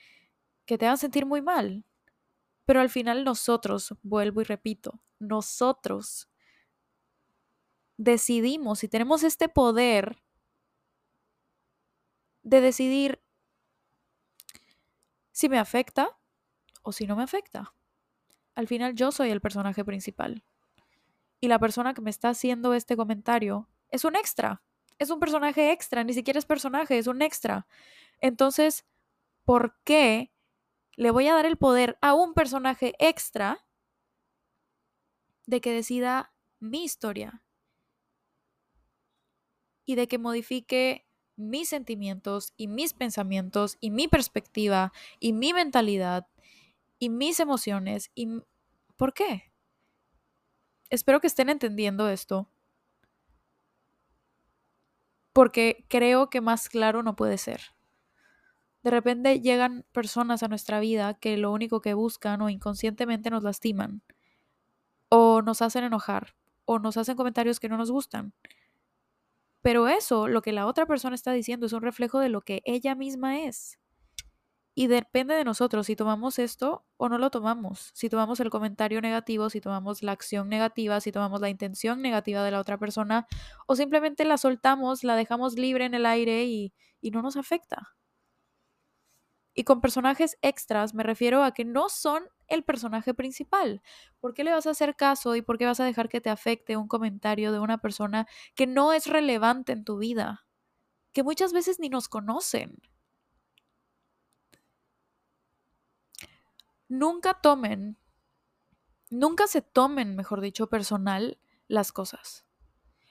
que 0.65 0.77
te 0.77 0.85
hagan 0.85 0.97
sentir 0.97 1.25
muy 1.25 1.41
mal. 1.41 1.85
Pero 2.65 2.79
al 2.79 2.89
final 2.89 3.23
nosotros, 3.23 3.95
vuelvo 4.03 4.41
y 4.41 4.43
repito, 4.45 5.01
nosotros 5.19 6.29
decidimos 7.97 8.83
y 8.83 8.87
tenemos 8.87 9.23
este 9.23 9.49
poder 9.49 10.21
de 12.43 12.61
decidir 12.61 13.21
si 15.31 15.49
me 15.49 15.57
afecta 15.57 16.17
o 16.83 16.91
si 16.91 17.07
no 17.07 17.15
me 17.15 17.23
afecta. 17.23 17.73
Al 18.55 18.67
final 18.67 18.93
yo 18.93 19.11
soy 19.11 19.31
el 19.31 19.41
personaje 19.41 19.83
principal. 19.83 20.43
Y 21.39 21.47
la 21.47 21.59
persona 21.59 21.93
que 21.93 22.01
me 22.01 22.11
está 22.11 22.29
haciendo 22.29 22.73
este 22.73 22.95
comentario 22.95 23.67
es 23.89 24.05
un 24.05 24.15
extra. 24.15 24.61
Es 24.99 25.09
un 25.09 25.19
personaje 25.19 25.71
extra, 25.71 26.03
ni 26.03 26.13
siquiera 26.13 26.37
es 26.37 26.45
personaje, 26.45 26.97
es 26.97 27.07
un 27.07 27.21
extra. 27.21 27.65
Entonces, 28.21 28.85
¿por 29.43 29.75
qué 29.83 30.31
le 30.95 31.09
voy 31.09 31.27
a 31.27 31.33
dar 31.33 31.47
el 31.47 31.57
poder 31.57 31.97
a 32.01 32.13
un 32.13 32.35
personaje 32.35 32.93
extra 32.99 33.65
de 35.47 35.59
que 35.59 35.73
decida 35.73 36.33
mi 36.59 36.83
historia, 36.83 37.43
y 39.85 39.95
de 39.95 40.07
que 40.07 40.17
modifique 40.17 41.05
mis 41.35 41.69
sentimientos 41.69 42.53
y 42.57 42.67
mis 42.67 42.93
pensamientos 42.93 43.77
y 43.79 43.89
mi 43.89 44.07
perspectiva 44.07 44.93
y 45.19 45.33
mi 45.33 45.53
mentalidad 45.53 46.27
y 46.99 47.09
mis 47.09 47.39
emociones 47.39 48.11
y 48.15 48.41
¿por 48.97 49.13
qué? 49.13 49.51
Espero 50.89 51.19
que 51.19 51.27
estén 51.27 51.49
entendiendo 51.49 52.07
esto. 52.09 52.49
Porque 55.33 55.85
creo 55.89 56.29
que 56.29 56.41
más 56.41 56.69
claro 56.69 57.01
no 57.01 57.15
puede 57.15 57.37
ser. 57.37 57.61
De 58.83 58.91
repente 58.91 59.39
llegan 59.39 59.85
personas 59.91 60.43
a 60.43 60.49
nuestra 60.49 60.79
vida 60.79 61.13
que 61.15 61.37
lo 61.37 61.51
único 61.51 61.81
que 61.81 61.93
buscan 61.93 62.41
o 62.41 62.49
inconscientemente 62.49 63.29
nos 63.29 63.43
lastiman 63.43 64.03
o 65.09 65.41
nos 65.41 65.61
hacen 65.61 65.83
enojar 65.83 66.35
o 66.65 66.79
nos 66.79 66.97
hacen 66.97 67.15
comentarios 67.15 67.59
que 67.59 67.69
no 67.69 67.77
nos 67.77 67.91
gustan. 67.91 68.33
Pero 69.61 69.87
eso, 69.87 70.27
lo 70.27 70.41
que 70.41 70.51
la 70.51 70.67
otra 70.67 70.85
persona 70.85 71.15
está 71.15 71.31
diciendo, 71.31 71.65
es 71.65 71.73
un 71.73 71.81
reflejo 71.81 72.19
de 72.19 72.29
lo 72.29 72.41
que 72.41 72.61
ella 72.65 72.95
misma 72.95 73.39
es. 73.41 73.79
Y 74.75 74.87
depende 74.87 75.35
de 75.35 75.43
nosotros 75.43 75.85
si 75.85 75.95
tomamos 75.95 76.39
esto 76.39 76.85
o 76.97 77.07
no 77.07 77.19
lo 77.19 77.29
tomamos, 77.29 77.91
si 77.93 78.09
tomamos 78.09 78.39
el 78.39 78.49
comentario 78.49 79.01
negativo, 79.01 79.49
si 79.51 79.61
tomamos 79.61 80.01
la 80.01 80.13
acción 80.13 80.49
negativa, 80.49 80.99
si 80.99 81.11
tomamos 81.11 81.41
la 81.41 81.49
intención 81.49 82.01
negativa 82.01 82.43
de 82.43 82.51
la 82.51 82.59
otra 82.59 82.79
persona 82.79 83.27
o 83.67 83.75
simplemente 83.75 84.25
la 84.25 84.37
soltamos, 84.37 85.03
la 85.03 85.15
dejamos 85.15 85.55
libre 85.55 85.85
en 85.85 85.93
el 85.93 86.07
aire 86.07 86.45
y, 86.45 86.73
y 87.01 87.11
no 87.11 87.21
nos 87.21 87.37
afecta. 87.37 87.95
Y 89.53 89.63
con 89.63 89.81
personajes 89.81 90.37
extras 90.41 90.95
me 90.95 91.03
refiero 91.03 91.43
a 91.43 91.53
que 91.53 91.65
no 91.65 91.89
son 91.89 92.23
el 92.47 92.63
personaje 92.63 93.13
principal. 93.13 93.81
¿Por 94.19 94.33
qué 94.33 94.43
le 94.43 94.51
vas 94.51 94.65
a 94.65 94.71
hacer 94.71 94.95
caso 94.95 95.35
y 95.35 95.43
por 95.43 95.57
qué 95.59 95.65
vas 95.65 95.79
a 95.79 95.85
dejar 95.85 96.09
que 96.09 96.21
te 96.21 96.31
afecte 96.31 96.77
un 96.77 96.87
comentario 96.87 97.51
de 97.51 97.59
una 97.59 97.77
persona 97.77 98.27
que 98.55 98.65
no 98.67 98.93
es 98.93 99.05
relevante 99.07 99.71
en 99.71 99.83
tu 99.83 99.97
vida? 99.97 100.47
Que 101.13 101.23
muchas 101.23 101.53
veces 101.53 101.79
ni 101.79 101.89
nos 101.89 102.09
conocen. 102.09 102.77
Nunca 106.89 107.33
tomen, 107.35 107.97
nunca 109.09 109.47
se 109.47 109.61
tomen, 109.61 110.15
mejor 110.15 110.41
dicho, 110.41 110.67
personal 110.67 111.39
las 111.67 111.91
cosas. 111.91 112.45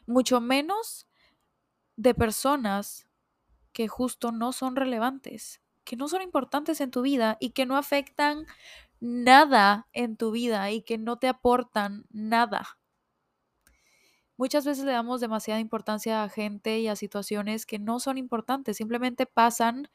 Mucho 0.07 0.41
menos 0.41 1.07
de 1.97 2.15
personas 2.15 3.07
que 3.73 3.89
justo 3.89 4.33
no 4.33 4.53
son 4.53 4.77
relevantes, 4.77 5.63
que 5.85 5.97
no 5.97 6.09
son 6.09 6.23
importantes 6.23 6.81
en 6.81 6.91
tu 6.91 7.03
vida 7.03 7.37
y 7.41 7.51
que 7.51 7.67
no 7.67 7.77
afectan 7.77 8.47
nada 9.01 9.89
en 9.93 10.17
tu 10.17 10.31
vida 10.31 10.71
y 10.71 10.83
que 10.83 10.99
no 10.99 11.19
te 11.19 11.29
aportan 11.29 12.07
nada. 12.11 12.79
Muchas 14.39 14.65
veces 14.65 14.85
le 14.85 14.93
damos 14.93 15.21
demasiada 15.21 15.61
importancia 15.61 16.23
a 16.23 16.29
gente 16.29 16.81
y 16.81 16.89
a 16.89 16.97
situaciones 16.97 17.67
que 17.67 17.79
no 17.79 18.01
son 18.01 18.19
importantes, 18.19 18.77
simplemente 18.77 19.27
pasan 19.27 19.89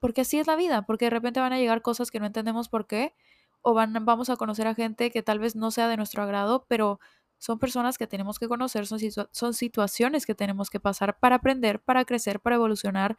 porque 0.00 0.22
así 0.22 0.38
es 0.38 0.46
la 0.46 0.56
vida, 0.56 0.82
porque 0.82 1.06
de 1.06 1.10
repente 1.10 1.40
van 1.40 1.52
a 1.52 1.58
llegar 1.58 1.82
cosas 1.82 2.10
que 2.10 2.20
no 2.20 2.26
entendemos 2.26 2.68
por 2.68 2.86
qué, 2.86 3.14
o 3.62 3.74
van, 3.74 3.92
vamos 4.04 4.30
a 4.30 4.36
conocer 4.36 4.66
a 4.66 4.74
gente 4.74 5.10
que 5.10 5.22
tal 5.22 5.38
vez 5.38 5.54
no 5.54 5.70
sea 5.70 5.88
de 5.88 5.96
nuestro 5.96 6.22
agrado, 6.22 6.66
pero 6.68 6.98
son 7.38 7.58
personas 7.58 7.98
que 7.98 8.06
tenemos 8.06 8.38
que 8.38 8.48
conocer, 8.48 8.86
son, 8.86 8.98
son 9.30 9.54
situaciones 9.54 10.26
que 10.26 10.34
tenemos 10.34 10.70
que 10.70 10.80
pasar 10.80 11.18
para 11.18 11.36
aprender, 11.36 11.80
para 11.80 12.04
crecer, 12.04 12.40
para 12.40 12.56
evolucionar. 12.56 13.16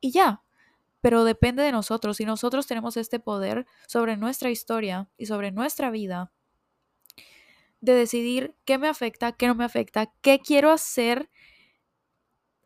Y 0.00 0.12
ya, 0.12 0.42
pero 1.00 1.24
depende 1.24 1.62
de 1.62 1.72
nosotros. 1.72 2.20
Y 2.20 2.24
nosotros 2.24 2.66
tenemos 2.66 2.96
este 2.96 3.20
poder 3.20 3.66
sobre 3.86 4.16
nuestra 4.16 4.50
historia 4.50 5.08
y 5.18 5.26
sobre 5.26 5.50
nuestra 5.52 5.90
vida 5.90 6.32
de 7.80 7.94
decidir 7.94 8.54
qué 8.64 8.78
me 8.78 8.88
afecta, 8.88 9.32
qué 9.32 9.46
no 9.46 9.54
me 9.54 9.64
afecta, 9.64 10.10
qué 10.22 10.38
quiero 10.38 10.70
hacer 10.70 11.28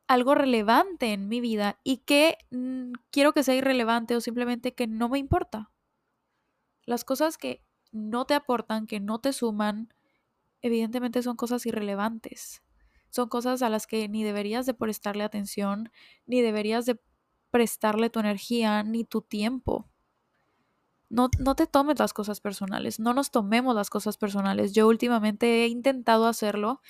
algo 0.09 0.35
relevante 0.35 1.13
en 1.13 1.29
mi 1.29 1.41
vida 1.41 1.79
y 1.85 1.99
qué 1.99 2.39
mm, 2.51 2.93
quiero 3.11 3.33
que 3.33 3.45
sea 3.45 3.55
irrelevante 3.55 4.17
o 4.17 4.21
simplemente 4.21 4.75
que 4.75 4.87
no 4.87 5.09
me 5.09 5.19
importa. 5.19 5.71
Las 6.87 7.05
cosas 7.05 7.37
que 7.37 7.63
no 7.93 8.25
te 8.25 8.35
aportan, 8.35 8.87
que 8.87 9.01
no 9.01 9.21
te 9.21 9.35
suman, 9.35 9.93
evidentemente 10.63 11.23
son 11.23 11.37
cosas 11.37 11.67
irrelevantes. 11.67 12.63
Son 13.11 13.29
cosas 13.29 13.63
a 13.63 13.69
las 13.69 13.87
que 13.87 14.09
ni 14.09 14.25
deberías 14.25 14.67
de 14.67 14.75
prestarle 14.75 15.25
atención, 15.25 15.91
ni 16.27 16.41
deberías 16.41 16.87
de 16.87 16.99
prestarle 17.51 18.11
tu 18.11 18.21
energía 18.21 18.83
ni 18.83 19.05
tu 19.05 19.23
tiempo. 19.23 19.89
No, 21.11 21.31
no 21.39 21.55
te 21.55 21.67
tomes 21.67 21.99
las 21.99 22.13
cosas 22.13 22.41
personales, 22.41 23.01
no 23.01 23.15
nos 23.15 23.31
tomemos 23.31 23.75
las 23.75 23.89
cosas 23.89 24.19
personales. 24.19 24.73
Yo 24.73 24.89
últimamente 24.89 25.65
he 25.65 25.69
intentado 25.69 26.27
hacerlo 26.27 26.81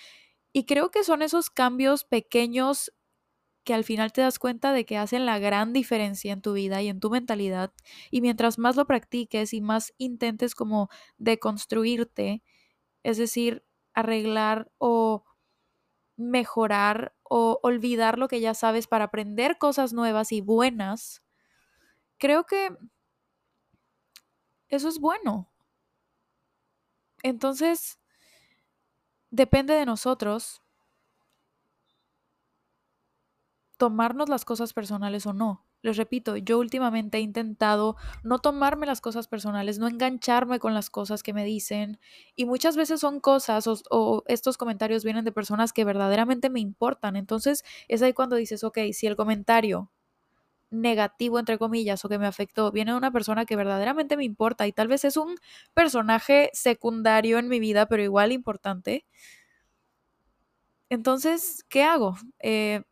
y 0.53 0.65
creo 0.65 0.91
que 0.91 1.05
son 1.05 1.23
esos 1.23 1.51
cambios 1.51 2.05
pequeños 2.05 2.93
que 3.69 3.75
al 3.75 3.85
final 3.85 4.15
te 4.15 4.23
das 4.23 4.39
cuenta 4.39 4.73
de 4.73 4.87
que 4.87 4.97
hacen 4.97 5.27
la 5.27 5.39
gran 5.39 5.75
diferencia 5.75 6.33
en 6.33 6.41
tu 6.41 6.55
vida 6.55 6.81
y 6.81 6.89
en 6.89 7.01
tu 7.01 7.11
mentalidad. 7.11 7.71
Y 8.11 8.23
mientras 8.23 8.59
más 8.59 8.77
lo 8.77 8.87
practiques 8.87 9.53
y 9.53 9.61
más 9.61 9.93
intentes 9.99 10.55
como 10.55 10.89
deconstruirte, 11.19 12.43
es 13.03 13.19
decir, 13.19 13.67
arreglar 13.93 14.73
o 14.79 15.25
mejorar 16.17 17.15
o 17.25 17.61
olvidar 17.63 18.19
lo 18.19 18.27
que 18.29 18.41
ya 18.41 18.55
sabes 18.55 18.87
para 18.87 19.05
aprender 19.05 19.59
cosas 19.59 19.93
nuevas 19.93 20.33
y 20.33 20.41
buenas, 20.41 21.23
creo 22.17 22.47
que 22.47 22.71
eso 24.71 24.89
es 24.89 24.99
bueno. 24.99 25.53
Entonces, 27.23 27.99
depende 29.29 29.75
de 29.75 29.85
nosotros 29.85 30.63
tomarnos 33.79 34.29
las 34.29 34.45
cosas 34.45 34.75
personales 34.75 35.25
o 35.27 35.33
no. 35.33 35.65
Les 35.83 35.97
repito, 35.97 36.37
yo 36.37 36.59
últimamente 36.59 37.19
he 37.19 37.21
intentado 37.21 37.97
no 38.25 38.41
tomarme 38.41 38.85
las 38.85 39.01
cosas 39.01 39.29
personales, 39.29 39.79
no 39.79 39.87
engancharme 39.87 40.59
con 40.59 40.75
las 40.75 40.91
cosas 40.91 41.23
que 41.23 41.33
me 41.33 41.45
dicen 41.45 42.01
y 42.35 42.45
muchas 42.47 42.77
veces 42.77 43.01
son 43.01 43.21
cosas 43.21 43.67
o, 43.69 44.25
estos 44.27 44.59
comentarios 44.59 45.05
vienen 45.05 45.25
de 45.25 45.33
personas 45.33 45.73
que 45.73 45.85
verdaderamente 45.85 46.51
me 46.51 46.61
importan. 46.61 47.17
Entonces 47.17 47.65
es 47.87 48.03
ahí 48.03 48.13
cuando 48.13 48.37
dices, 48.37 48.65
ok, 48.65 48.79
si 48.93 49.07
el 49.07 49.17
comentario 49.17 49.91
negativo, 50.71 51.39
entre 51.39 51.59
comillas, 51.59 52.05
o 52.05 52.09
que 52.09 52.19
me 52.19 52.27
afectó, 52.27 52.73
viene 52.73 52.93
de 52.93 52.99
una 52.99 53.13
persona 53.13 53.47
que 53.47 53.57
verdaderamente 53.57 54.17
me 54.17 54.25
importa 54.25 54.67
y 54.67 54.73
tal 54.73 54.89
vez 54.89 55.05
es 55.05 55.17
un 55.17 55.37
personaje 55.75 56.51
secundario 56.53 57.39
en 57.39 57.49
mi 57.49 57.61
vida, 57.61 57.87
pero 57.87 58.03
igual 58.03 58.33
importante. 58.33 59.07
Entonces, 60.91 61.65
¿qué 61.69 61.83
hago? 61.85 62.17
Eh, 62.41 62.83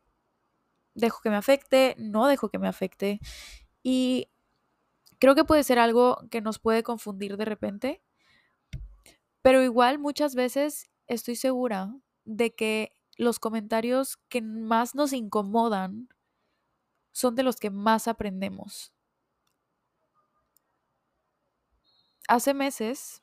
dejo 0.96 1.20
que 1.20 1.30
me 1.30 1.36
afecte, 1.36 1.94
no 1.98 2.26
dejo 2.26 2.48
que 2.48 2.58
me 2.58 2.66
afecte. 2.66 3.20
Y 3.82 4.28
creo 5.20 5.34
que 5.34 5.44
puede 5.44 5.62
ser 5.62 5.78
algo 5.78 6.18
que 6.30 6.40
nos 6.40 6.58
puede 6.58 6.82
confundir 6.82 7.36
de 7.36 7.44
repente, 7.44 8.02
pero 9.42 9.62
igual 9.62 9.98
muchas 9.98 10.34
veces 10.34 10.90
estoy 11.06 11.36
segura 11.36 11.94
de 12.24 12.54
que 12.54 12.92
los 13.16 13.38
comentarios 13.38 14.16
que 14.28 14.42
más 14.42 14.94
nos 14.94 15.12
incomodan 15.12 16.08
son 17.12 17.34
de 17.36 17.44
los 17.44 17.56
que 17.56 17.70
más 17.70 18.08
aprendemos. 18.08 18.92
Hace 22.28 22.54
meses 22.54 23.22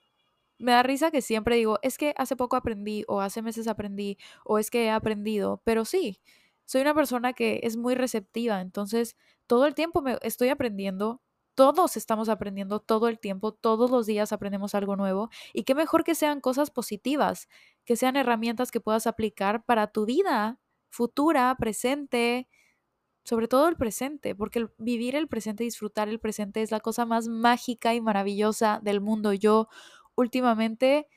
me 0.58 0.72
da 0.72 0.82
risa 0.82 1.12
que 1.12 1.22
siempre 1.22 1.58
digo, 1.58 1.78
es 1.82 1.98
que 1.98 2.14
hace 2.18 2.36
poco 2.38 2.56
aprendí 2.56 3.04
o 3.08 3.20
hace 3.20 3.42
meses 3.42 3.68
aprendí 3.68 4.18
o 4.46 4.58
es 4.60 4.72
que 4.72 4.86
he 4.86 4.92
aprendido, 4.92 5.62
pero 5.66 5.84
sí, 5.84 6.22
soy 6.66 6.82
una 6.82 6.94
persona 6.94 7.34
que 7.34 7.62
es 7.64 7.78
muy 7.78 7.96
receptiva, 7.96 8.62
entonces 8.62 9.16
todo 9.48 9.66
el 9.66 9.76
tiempo 9.76 10.02
me 10.02 10.18
estoy 10.22 10.50
aprendiendo, 10.50 11.22
todos 11.56 11.98
estamos 11.98 12.30
aprendiendo 12.30 12.80
todo 12.80 13.08
el 13.08 13.20
tiempo, 13.20 13.54
todos 13.54 13.92
los 13.92 14.06
días 14.08 14.32
aprendemos 14.34 14.76
algo 14.76 14.96
nuevo 14.96 15.30
y 15.54 15.64
qué 15.64 15.76
mejor 15.76 16.04
que 16.04 16.16
sean 16.16 16.42
cosas 16.42 16.72
positivas, 16.72 17.48
que 17.86 17.96
sean 17.96 18.16
herramientas 18.16 18.72
que 18.72 18.82
puedas 18.82 19.08
aplicar 19.08 19.64
para 19.66 19.88
tu 19.88 20.06
vida 20.06 20.60
futura, 20.90 21.56
presente, 21.58 22.48
sobre 23.24 23.48
todo 23.48 23.68
el 23.70 23.78
presente, 23.78 24.36
porque 24.36 24.68
vivir 24.78 25.16
el 25.16 25.28
presente, 25.28 25.64
disfrutar 25.64 26.10
el 26.10 26.20
presente 26.20 26.62
es 26.62 26.72
la 26.72 26.80
cosa 26.82 27.06
más 27.06 27.28
mágica 27.28 27.96
y 27.96 28.02
maravillosa 28.02 28.80
del 28.84 29.02
mundo. 29.02 29.34
Yo 29.34 29.68
últimamente 30.16 31.08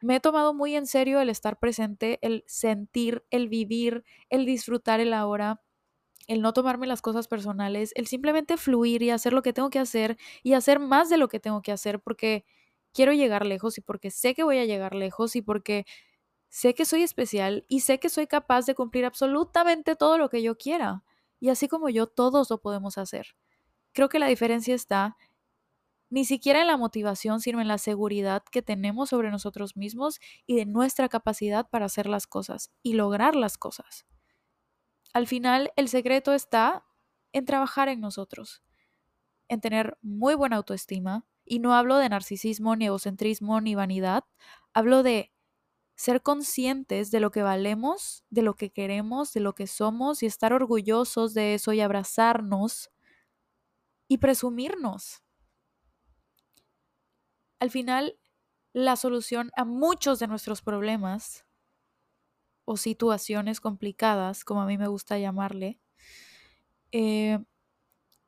me 0.00 0.16
he 0.16 0.20
tomado 0.20 0.54
muy 0.54 0.76
en 0.76 0.86
serio 0.86 1.20
el 1.20 1.28
estar 1.28 1.58
presente, 1.58 2.18
el 2.22 2.44
sentir, 2.46 3.24
el 3.30 3.48
vivir, 3.48 4.04
el 4.30 4.46
disfrutar 4.46 5.00
el 5.00 5.12
ahora, 5.12 5.62
el 6.28 6.42
no 6.42 6.52
tomarme 6.52 6.86
las 6.86 7.02
cosas 7.02 7.28
personales, 7.28 7.92
el 7.96 8.06
simplemente 8.06 8.56
fluir 8.56 9.02
y 9.02 9.10
hacer 9.10 9.32
lo 9.32 9.42
que 9.42 9.52
tengo 9.52 9.70
que 9.70 9.78
hacer 9.78 10.18
y 10.42 10.52
hacer 10.52 10.78
más 10.78 11.08
de 11.10 11.16
lo 11.16 11.28
que 11.28 11.40
tengo 11.40 11.62
que 11.62 11.72
hacer 11.72 12.00
porque 12.00 12.44
quiero 12.92 13.12
llegar 13.12 13.46
lejos 13.46 13.78
y 13.78 13.80
porque 13.80 14.10
sé 14.10 14.34
que 14.34 14.44
voy 14.44 14.58
a 14.58 14.64
llegar 14.66 14.94
lejos 14.94 15.36
y 15.36 15.42
porque 15.42 15.86
sé 16.48 16.74
que 16.74 16.84
soy 16.84 17.02
especial 17.02 17.64
y 17.68 17.80
sé 17.80 17.98
que 18.00 18.08
soy 18.10 18.26
capaz 18.26 18.66
de 18.66 18.74
cumplir 18.74 19.04
absolutamente 19.04 19.96
todo 19.96 20.18
lo 20.18 20.28
que 20.30 20.42
yo 20.42 20.56
quiera. 20.56 21.04
Y 21.40 21.50
así 21.50 21.68
como 21.68 21.88
yo, 21.88 22.06
todos 22.06 22.50
lo 22.50 22.60
podemos 22.60 22.98
hacer. 22.98 23.36
Creo 23.92 24.08
que 24.08 24.18
la 24.18 24.26
diferencia 24.28 24.74
está 24.74 25.16
ni 26.10 26.24
siquiera 26.24 26.60
en 26.60 26.66
la 26.66 26.76
motivación, 26.76 27.40
sino 27.40 27.60
en 27.60 27.68
la 27.68 27.78
seguridad 27.78 28.42
que 28.50 28.62
tenemos 28.62 29.10
sobre 29.10 29.30
nosotros 29.30 29.76
mismos 29.76 30.20
y 30.46 30.56
de 30.56 30.66
nuestra 30.66 31.08
capacidad 31.08 31.68
para 31.68 31.86
hacer 31.86 32.06
las 32.06 32.26
cosas 32.26 32.70
y 32.82 32.94
lograr 32.94 33.36
las 33.36 33.58
cosas. 33.58 34.06
Al 35.12 35.26
final, 35.26 35.72
el 35.76 35.88
secreto 35.88 36.32
está 36.32 36.84
en 37.32 37.44
trabajar 37.44 37.88
en 37.88 38.00
nosotros, 38.00 38.62
en 39.48 39.60
tener 39.60 39.98
muy 40.02 40.34
buena 40.34 40.56
autoestima, 40.56 41.26
y 41.44 41.60
no 41.60 41.74
hablo 41.74 41.96
de 41.96 42.08
narcisismo, 42.08 42.76
ni 42.76 42.86
egocentrismo, 42.86 43.60
ni 43.60 43.74
vanidad, 43.74 44.24
hablo 44.74 45.02
de 45.02 45.32
ser 45.96 46.22
conscientes 46.22 47.10
de 47.10 47.20
lo 47.20 47.30
que 47.30 47.42
valemos, 47.42 48.24
de 48.30 48.42
lo 48.42 48.54
que 48.54 48.70
queremos, 48.70 49.32
de 49.32 49.40
lo 49.40 49.54
que 49.54 49.66
somos 49.66 50.22
y 50.22 50.26
estar 50.26 50.52
orgullosos 50.52 51.34
de 51.34 51.54
eso 51.54 51.72
y 51.72 51.80
abrazarnos 51.80 52.90
y 54.06 54.18
presumirnos. 54.18 55.22
Al 57.60 57.70
final, 57.70 58.18
la 58.72 58.96
solución 58.96 59.50
a 59.56 59.64
muchos 59.64 60.18
de 60.18 60.28
nuestros 60.28 60.62
problemas 60.62 61.46
o 62.64 62.76
situaciones 62.76 63.60
complicadas, 63.60 64.44
como 64.44 64.62
a 64.62 64.66
mí 64.66 64.78
me 64.78 64.88
gusta 64.88 65.18
llamarle, 65.18 65.80
eh, 66.92 67.38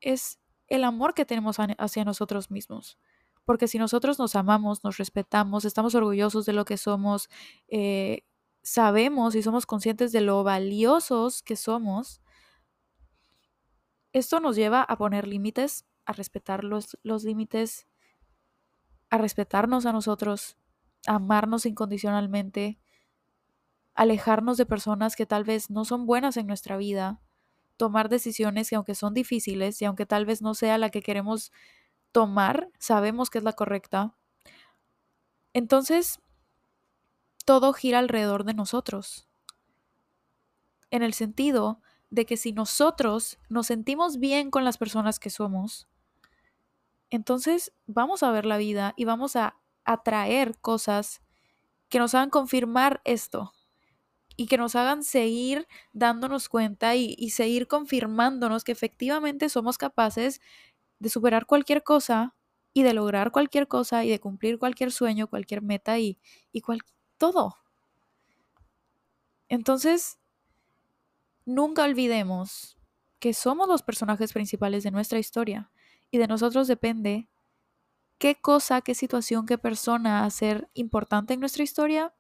es 0.01 0.39
el 0.69 0.85
amor 0.85 1.15
que 1.15 1.27
tenemos 1.27 1.57
hacia 1.79 2.05
nosotros 2.05 2.51
mismos. 2.51 2.99
Porque 3.45 3.69
si 3.69 3.79
nosotros 3.79 4.19
nos 4.19 4.37
amamos, 4.37 4.85
nos 4.85 4.97
respetamos, 4.97 5.65
estamos 5.65 5.95
orgullosos 5.95 6.47
de 6.47 6.53
lo 6.53 6.65
que 6.65 6.77
somos, 6.77 7.29
eh, 7.69 8.25
sabemos 8.63 9.35
y 9.35 9.43
somos 9.43 9.67
conscientes 9.67 10.13
de 10.13 10.21
lo 10.21 10.45
valiosos 10.45 11.43
que 11.43 11.57
somos, 11.57 12.23
esto 14.13 14.41
nos 14.41 14.57
lleva 14.57 14.83
a 14.83 14.97
poner 14.97 15.27
límites, 15.27 15.85
a 16.05 16.13
respetar 16.13 16.65
los, 16.65 16.99
los 17.03 17.25
límites, 17.25 17.87
a 19.11 19.19
respetarnos 19.19 19.87
a 19.87 19.93
nosotros, 19.93 20.57
a 21.07 21.17
amarnos 21.17 21.67
incondicionalmente, 21.67 22.79
alejarnos 23.95 24.57
de 24.57 24.67
personas 24.67 25.17
que 25.17 25.27
tal 25.27 25.45
vez 25.45 25.69
no 25.69 25.85
son 25.85 26.07
buenas 26.07 26.37
en 26.37 26.47
nuestra 26.47 26.77
vida, 26.77 27.21
tomar 27.77 28.09
decisiones 28.09 28.71
que 28.71 28.77
aunque 28.77 28.95
son 28.95 29.15
difíciles 29.15 29.83
y 29.83 29.85
aunque 29.85 30.07
tal 30.07 30.27
vez 30.27 30.43
no 30.43 30.55
sea 30.55 30.79
la 30.79 30.91
que 30.91 31.03
queremos 31.03 31.53
tomar, 32.13 32.71
sabemos 32.79 33.31
que 33.31 33.39
es 33.39 33.45
la 33.45 33.53
correcta. 33.53 34.15
Entonces, 35.53 36.21
todo 37.45 37.73
gira 37.73 37.99
alrededor 37.99 38.45
de 38.45 38.55
nosotros. 38.55 39.29
En 40.91 41.03
el 41.03 41.15
sentido 41.15 41.81
de 42.11 42.27
que 42.27 42.37
si 42.37 42.53
nosotros 42.53 43.39
nos 43.49 43.67
sentimos 43.67 44.19
bien 44.19 44.51
con 44.51 44.65
las 44.65 44.79
personas 44.79 45.19
que 45.19 45.31
somos, 45.31 45.89
entonces 47.11 47.73
vamos 47.87 48.23
a 48.23 48.31
ver 48.31 48.47
la 48.47 48.59
vida 48.59 48.95
y 48.97 49.05
vamos 49.05 49.37
a 49.37 49.57
atraer 49.85 50.59
cosas 50.61 51.23
que 51.89 51.99
nos 51.99 52.15
hagan 52.15 52.31
confirmar 52.31 53.01
esto 53.05 53.53
y 54.37 54.47
que 54.47 54.59
nos 54.59 54.77
hagan 54.77 55.05
seguir 55.05 55.67
dándonos 55.93 56.49
cuenta 56.49 56.97
y, 56.97 57.15
y 57.19 57.31
seguir 57.31 57.69
confirmándonos 57.69 58.65
que 58.65 58.73
efectivamente 58.73 59.49
somos 59.49 59.79
capaces 59.79 60.41
de 60.99 61.11
superar 61.11 61.47
cualquier 61.47 61.83
cosa 61.83 62.37
y 62.73 62.83
de 62.85 62.95
lograr 62.95 63.33
cualquier 63.33 63.69
cosa 63.69 64.05
y 64.05 64.11
de 64.11 64.21
cumplir 64.21 64.59
cualquier 64.59 64.93
sueño, 64.93 65.29
cualquier 65.29 65.63
meta 65.63 65.99
y, 65.99 66.19
y 66.53 66.61
cual, 66.61 66.81
todo. 67.19 67.57
Entonces, 69.49 70.19
nunca 71.45 71.85
olvidemos 71.85 72.79
que 73.19 73.35
somos 73.35 73.69
los 73.69 73.83
personajes 73.83 74.33
principales 74.33 74.83
de 74.85 74.91
nuestra 74.91 75.19
historia 75.19 75.71
y 76.11 76.19
de 76.19 76.27
nosotros 76.27 76.67
depende 76.67 77.29
qué 78.19 78.35
cosa, 78.35 78.83
qué 78.83 78.95
situación, 78.95 79.47
qué 79.47 79.59
persona 79.59 80.25
hacer 80.25 80.69
importante 80.75 81.35
en 81.35 81.41
nuestra 81.41 81.63
historia 81.63 82.15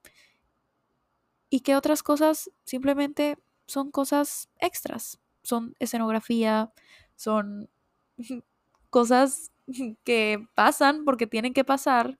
y 1.50 1.60
qué 1.60 1.76
otras 1.76 2.02
cosas 2.02 2.50
simplemente 2.64 3.36
son 3.66 3.90
cosas 3.90 4.48
extras, 4.58 5.20
son 5.42 5.74
escenografía, 5.78 6.72
son 7.16 7.68
cosas 8.90 9.52
que 10.04 10.46
pasan 10.54 11.04
porque 11.04 11.26
tienen 11.26 11.52
que 11.52 11.64
pasar, 11.64 12.18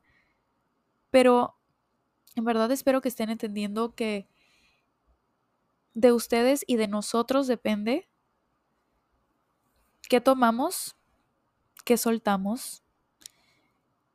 pero 1.10 1.56
en 2.36 2.44
verdad 2.44 2.70
espero 2.70 3.00
que 3.00 3.08
estén 3.08 3.30
entendiendo 3.30 3.94
que 3.94 4.28
de 5.94 6.12
ustedes 6.12 6.64
y 6.66 6.76
de 6.76 6.88
nosotros 6.88 7.46
depende 7.46 8.08
qué 10.08 10.20
tomamos, 10.20 10.96
qué 11.82 11.96
soltamos, 11.96 12.82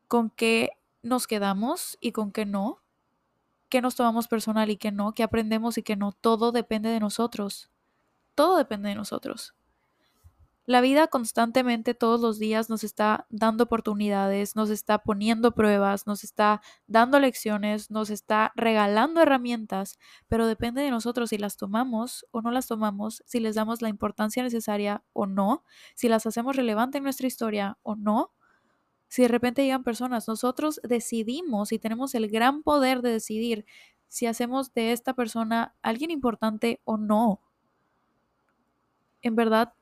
con 0.08 0.30
qué 0.30 0.70
nos 1.02 1.28
quedamos 1.28 1.98
y 2.02 2.12
con 2.12 2.32
qué 2.32 2.46
no, 2.46 2.82
qué 3.70 3.82
nos 3.82 3.96
tomamos 3.96 4.28
personal 4.28 4.70
y 4.70 4.78
qué 4.78 4.92
no, 4.92 5.14
qué 5.14 5.24
aprendemos 5.24 5.78
y 5.78 5.84
qué 5.84 5.96
no. 5.96 6.12
Todo 6.14 6.52
depende 6.52 6.90
de 6.90 7.00
nosotros. 7.00 7.70
Todo 8.36 8.58
depende 8.58 8.90
de 8.90 8.96
nosotros. 8.96 9.54
La 10.68 10.82
vida 10.82 11.08
constantemente 11.08 11.94
todos 11.94 12.20
los 12.20 12.40
días 12.40 12.72
nos 12.72 12.84
está 12.84 13.28
dando 13.30 13.66
oportunidades, 13.66 14.56
nos 14.56 14.72
está 14.72 14.98
poniendo 14.98 15.54
pruebas, 15.54 16.08
nos 16.08 16.24
está 16.24 16.62
dando 16.88 17.20
lecciones, 17.20 17.92
nos 17.92 18.10
está 18.10 18.52
regalando 18.56 19.22
herramientas, 19.22 20.00
pero 20.28 20.48
depende 20.48 20.82
de 20.82 20.90
nosotros 20.90 21.30
si 21.30 21.38
las 21.38 21.58
tomamos 21.58 22.26
o 22.32 22.42
no 22.42 22.50
las 22.50 22.66
tomamos, 22.66 23.22
si 23.28 23.40
les 23.40 23.54
damos 23.54 23.84
la 23.84 23.90
importancia 23.90 24.42
necesaria 24.42 25.04
o 25.14 25.28
no, 25.28 25.64
si 25.94 26.10
las 26.10 26.26
hacemos 26.26 26.56
relevante 26.56 26.98
en 26.98 27.04
nuestra 27.04 27.28
historia 27.28 27.78
o 27.84 27.96
no. 27.96 28.34
Si 29.08 29.22
de 29.22 29.28
repente 29.28 29.64
llegan 29.64 29.84
personas, 29.84 30.28
nosotros 30.28 30.82
decidimos 30.84 31.72
y 31.74 31.78
tenemos 31.78 32.16
el 32.16 32.28
gran 32.28 32.64
poder 32.64 33.04
de 33.04 33.12
decidir 33.12 33.66
si 34.08 34.26
hacemos 34.26 34.74
de 34.74 34.94
esta 34.94 35.14
persona 35.14 35.76
alguien 35.84 36.10
importante 36.10 36.82
o 36.86 36.98
no. 36.98 37.40
En 39.22 39.36
verdad, 39.36 39.74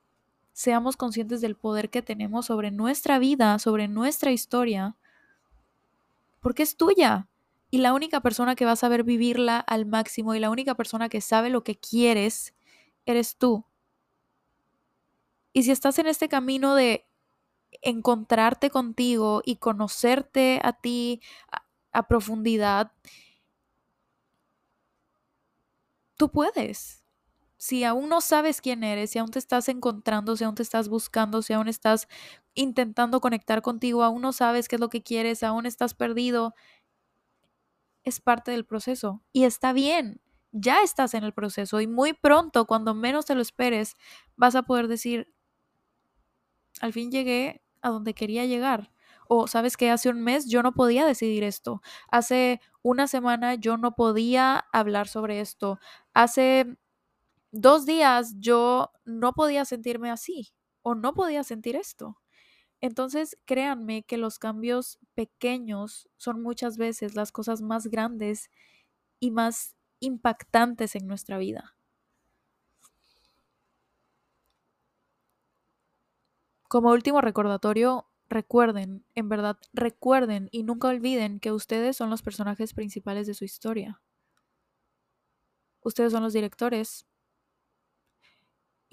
seamos 0.54 0.96
conscientes 0.98 1.42
del 1.42 1.56
poder 1.56 1.90
que 1.90 2.02
tenemos 2.02 2.46
sobre 2.46 2.72
nuestra 2.72 3.20
vida, 3.20 3.60
sobre 3.60 3.88
nuestra 3.88 4.32
historia, 4.32 4.96
porque 6.40 6.64
es 6.64 6.78
tuya. 6.78 7.28
Y 7.72 7.80
la 7.80 7.94
única 7.94 8.22
persona 8.22 8.56
que 8.56 8.66
va 8.66 8.74
a 8.74 8.76
saber 8.76 9.04
vivirla 9.04 9.60
al 9.60 9.88
máximo 9.88 10.36
y 10.36 10.40
la 10.40 10.52
única 10.52 10.76
persona 10.76 11.10
que 11.10 11.22
sabe 11.22 11.50
lo 11.50 11.64
que 11.64 11.76
quieres, 11.76 12.54
eres 13.06 13.36
tú. 13.38 13.66
Y 15.54 15.64
si 15.64 15.72
estás 15.72 15.98
en 15.98 16.08
este 16.08 16.30
camino 16.30 16.76
de 16.76 17.08
encontrarte 17.82 18.70
contigo 18.70 19.42
y 19.44 19.56
conocerte 19.56 20.60
a 20.64 20.74
ti 20.74 21.22
a, 21.52 21.66
a 21.92 22.08
profundidad, 22.08 22.92
tú 26.18 26.30
puedes 26.30 27.03
si 27.64 27.86
aún 27.86 28.10
no 28.10 28.20
sabes 28.20 28.60
quién 28.60 28.84
eres, 28.84 29.12
si 29.12 29.20
aún 29.20 29.32
te 29.32 29.40
estás 29.40 29.70
encontrando, 29.70 30.36
si 30.36 30.44
aún 30.44 30.54
te 30.54 30.64
estás 30.64 30.90
buscando, 30.90 31.42
si 31.42 31.54
aún 31.54 31.70
estás 31.70 32.10
intentando 32.56 33.22
conectar 33.22 33.62
contigo, 33.62 34.04
aún 34.04 34.22
no 34.22 34.34
sabes 34.34 34.68
qué 34.68 34.76
es 34.76 34.82
lo 34.82 34.90
que 34.90 35.02
quieres, 35.02 35.44
aún 35.44 35.66
estás 35.66 35.94
perdido, 35.94 36.56
es 38.04 38.20
parte 38.20 38.52
del 38.52 38.66
proceso 38.66 39.24
y 39.32 39.46
está 39.46 39.72
bien. 39.72 40.20
Ya 40.52 40.84
estás 40.84 41.14
en 41.14 41.24
el 41.24 41.32
proceso 41.32 41.80
y 41.80 41.88
muy 41.88 42.12
pronto, 42.12 42.66
cuando 42.68 42.94
menos 42.94 43.28
te 43.28 43.34
lo 43.34 43.42
esperes, 43.42 43.96
vas 44.36 44.56
a 44.56 44.64
poder 44.64 44.90
decir, 44.90 45.34
al 46.82 46.92
fin 46.92 47.12
llegué 47.12 47.64
a 47.82 47.92
donde 47.92 48.14
quería 48.14 48.46
llegar. 48.46 48.92
O 49.30 49.48
sabes 49.48 49.78
que 49.78 49.90
hace 49.90 50.10
un 50.10 50.22
mes 50.22 50.50
yo 50.50 50.64
no 50.64 50.74
podía 50.74 51.06
decidir 51.06 51.46
esto. 51.46 51.82
Hace 52.10 52.60
una 52.82 53.08
semana 53.08 53.56
yo 53.56 53.78
no 53.78 53.96
podía 53.96 54.66
hablar 54.74 55.08
sobre 55.08 55.40
esto. 55.40 55.80
Hace 56.14 56.78
dos 57.54 57.88
días 57.88 58.36
yo 58.40 58.92
no 59.06 59.34
podía 59.34 59.66
sentirme 59.66 60.12
así 60.12 60.54
o 60.84 60.96
no 60.96 61.16
podía 61.16 61.46
sentir 61.46 61.78
esto. 61.78 62.18
Entonces, 62.82 63.38
créanme 63.46 64.04
que 64.04 64.18
los 64.18 64.40
cambios 64.40 65.00
pequeños 65.16 66.10
son 66.18 66.42
muchas 66.44 66.78
veces 66.78 67.16
las 67.16 67.32
cosas 67.32 67.62
más 67.62 67.88
grandes 67.88 68.50
y 69.20 69.32
más 69.32 69.76
impactantes 70.02 70.96
en 70.96 71.08
nuestra 71.08 71.38
vida. 71.40 71.76
Como 76.68 76.92
último 76.92 77.22
recordatorio, 77.22 78.10
recuerden, 78.28 79.06
en 79.16 79.30
verdad, 79.30 79.56
recuerden 79.72 80.50
y 80.52 80.64
nunca 80.64 80.90
olviden 80.90 81.40
que 81.40 81.54
ustedes 81.54 81.96
son 81.96 82.10
los 82.10 82.22
personajes 82.22 82.74
principales 82.74 83.28
de 83.28 83.34
su 83.34 83.46
historia. 83.46 84.02
Ustedes 85.82 86.12
son 86.14 86.24
los 86.24 86.34
directores, 86.34 87.06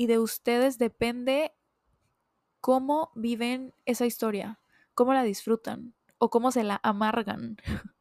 y 0.00 0.06
de 0.06 0.18
ustedes 0.18 0.78
depende 0.78 1.52
cómo 2.62 3.12
viven 3.14 3.74
esa 3.84 4.06
historia, 4.06 4.58
cómo 4.94 5.12
la 5.12 5.24
disfrutan 5.24 5.94
o 6.16 6.30
cómo 6.30 6.52
se 6.52 6.64
la 6.64 6.80
amargan. 6.82 7.58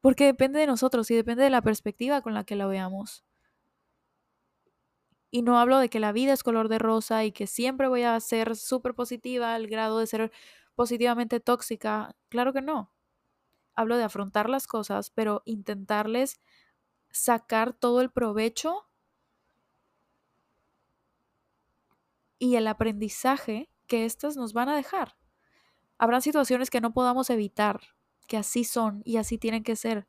Porque 0.00 0.24
depende 0.24 0.58
de 0.58 0.66
nosotros 0.66 1.10
y 1.10 1.14
depende 1.14 1.44
de 1.44 1.50
la 1.50 1.60
perspectiva 1.60 2.22
con 2.22 2.32
la 2.32 2.44
que 2.44 2.56
la 2.56 2.66
veamos. 2.66 3.26
Y 5.30 5.42
no 5.42 5.58
hablo 5.58 5.80
de 5.80 5.90
que 5.90 6.00
la 6.00 6.12
vida 6.12 6.32
es 6.32 6.42
color 6.42 6.70
de 6.70 6.78
rosa 6.78 7.22
y 7.26 7.32
que 7.32 7.46
siempre 7.46 7.88
voy 7.88 8.04
a 8.04 8.18
ser 8.20 8.56
súper 8.56 8.94
positiva 8.94 9.54
al 9.54 9.66
grado 9.66 9.98
de 9.98 10.06
ser 10.06 10.32
positivamente 10.76 11.40
tóxica. 11.40 12.16
Claro 12.30 12.54
que 12.54 12.62
no. 12.62 12.90
Hablo 13.74 13.98
de 13.98 14.04
afrontar 14.04 14.48
las 14.48 14.66
cosas, 14.66 15.10
pero 15.10 15.42
intentarles 15.44 16.40
sacar 17.10 17.74
todo 17.74 18.00
el 18.00 18.10
provecho 18.10 18.87
y 22.38 22.56
el 22.56 22.66
aprendizaje 22.66 23.70
que 23.86 24.04
éstas 24.04 24.36
nos 24.36 24.52
van 24.52 24.68
a 24.68 24.76
dejar. 24.76 25.16
Habrán 25.98 26.22
situaciones 26.22 26.70
que 26.70 26.80
no 26.80 26.92
podamos 26.92 27.30
evitar, 27.30 27.80
que 28.26 28.36
así 28.36 28.64
son 28.64 29.02
y 29.04 29.16
así 29.16 29.38
tienen 29.38 29.64
que 29.64 29.76
ser. 29.76 30.06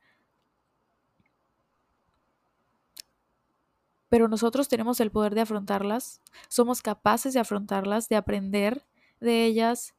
Pero 4.09 4.27
nosotros 4.27 4.67
tenemos 4.67 4.99
el 4.99 5.11
poder 5.11 5.35
de 5.35 5.41
afrontarlas, 5.41 6.21
somos 6.47 6.81
capaces 6.81 7.33
de 7.33 7.39
afrontarlas, 7.39 8.09
de 8.09 8.15
aprender 8.15 8.85
de 9.19 9.45
ellas. 9.45 9.93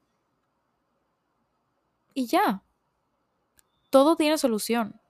Y 2.15 2.27
ya. 2.27 2.65
Todo 3.89 4.17
tiene 4.17 4.37
solución. 4.39 5.01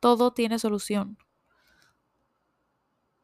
Todo 0.00 0.32
tiene 0.32 0.58
solución. 0.58 1.18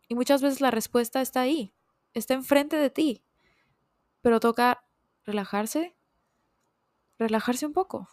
Y 0.09 0.15
muchas 0.15 0.43
veces 0.43 0.61
la 0.61 0.71
respuesta 0.71 1.23
está 1.23 1.41
ahí, 1.41 1.75
está 2.13 2.35
enfrente 2.35 2.77
de 2.77 2.91
ti. 2.91 3.23
Pero 4.23 4.41
toca 4.41 4.85
relajarse, 5.25 5.95
relajarse 7.19 7.67
un 7.67 7.73
poco. 7.73 8.09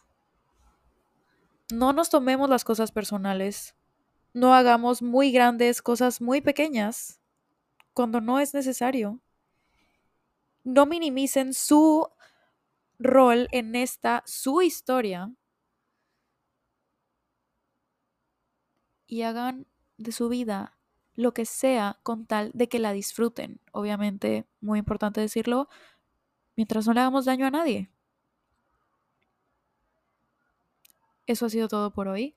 No 1.71 1.93
nos 1.93 2.09
tomemos 2.09 2.49
las 2.49 2.63
cosas 2.63 2.91
personales. 2.91 3.75
No 4.33 4.53
hagamos 4.53 5.01
muy 5.01 5.31
grandes 5.31 5.81
cosas 5.81 6.19
muy 6.19 6.41
pequeñas 6.41 7.21
cuando 7.93 8.21
no 8.21 8.39
es 8.39 8.53
necesario. 8.53 9.21
No 10.63 10.85
minimicen 10.85 11.53
su 11.53 12.07
rol 12.97 13.47
en 13.51 13.75
esta, 13.75 14.23
su 14.25 14.61
historia. 14.61 15.31
Y 19.07 19.23
hagan 19.23 19.67
de 19.97 20.11
su 20.11 20.29
vida 20.29 20.77
lo 21.15 21.33
que 21.33 21.45
sea 21.45 21.99
con 22.03 22.25
tal 22.25 22.51
de 22.53 22.69
que 22.69 22.79
la 22.79 22.93
disfruten. 22.93 23.59
Obviamente, 23.73 24.47
muy 24.61 24.79
importante 24.79 25.19
decirlo, 25.19 25.67
mientras 26.59 26.85
no 26.85 26.91
le 26.91 26.99
hagamos 26.99 27.23
daño 27.23 27.45
a 27.45 27.51
nadie. 27.51 27.89
Eso 31.25 31.45
ha 31.45 31.49
sido 31.49 31.69
todo 31.69 31.93
por 31.93 32.09
hoy. 32.09 32.35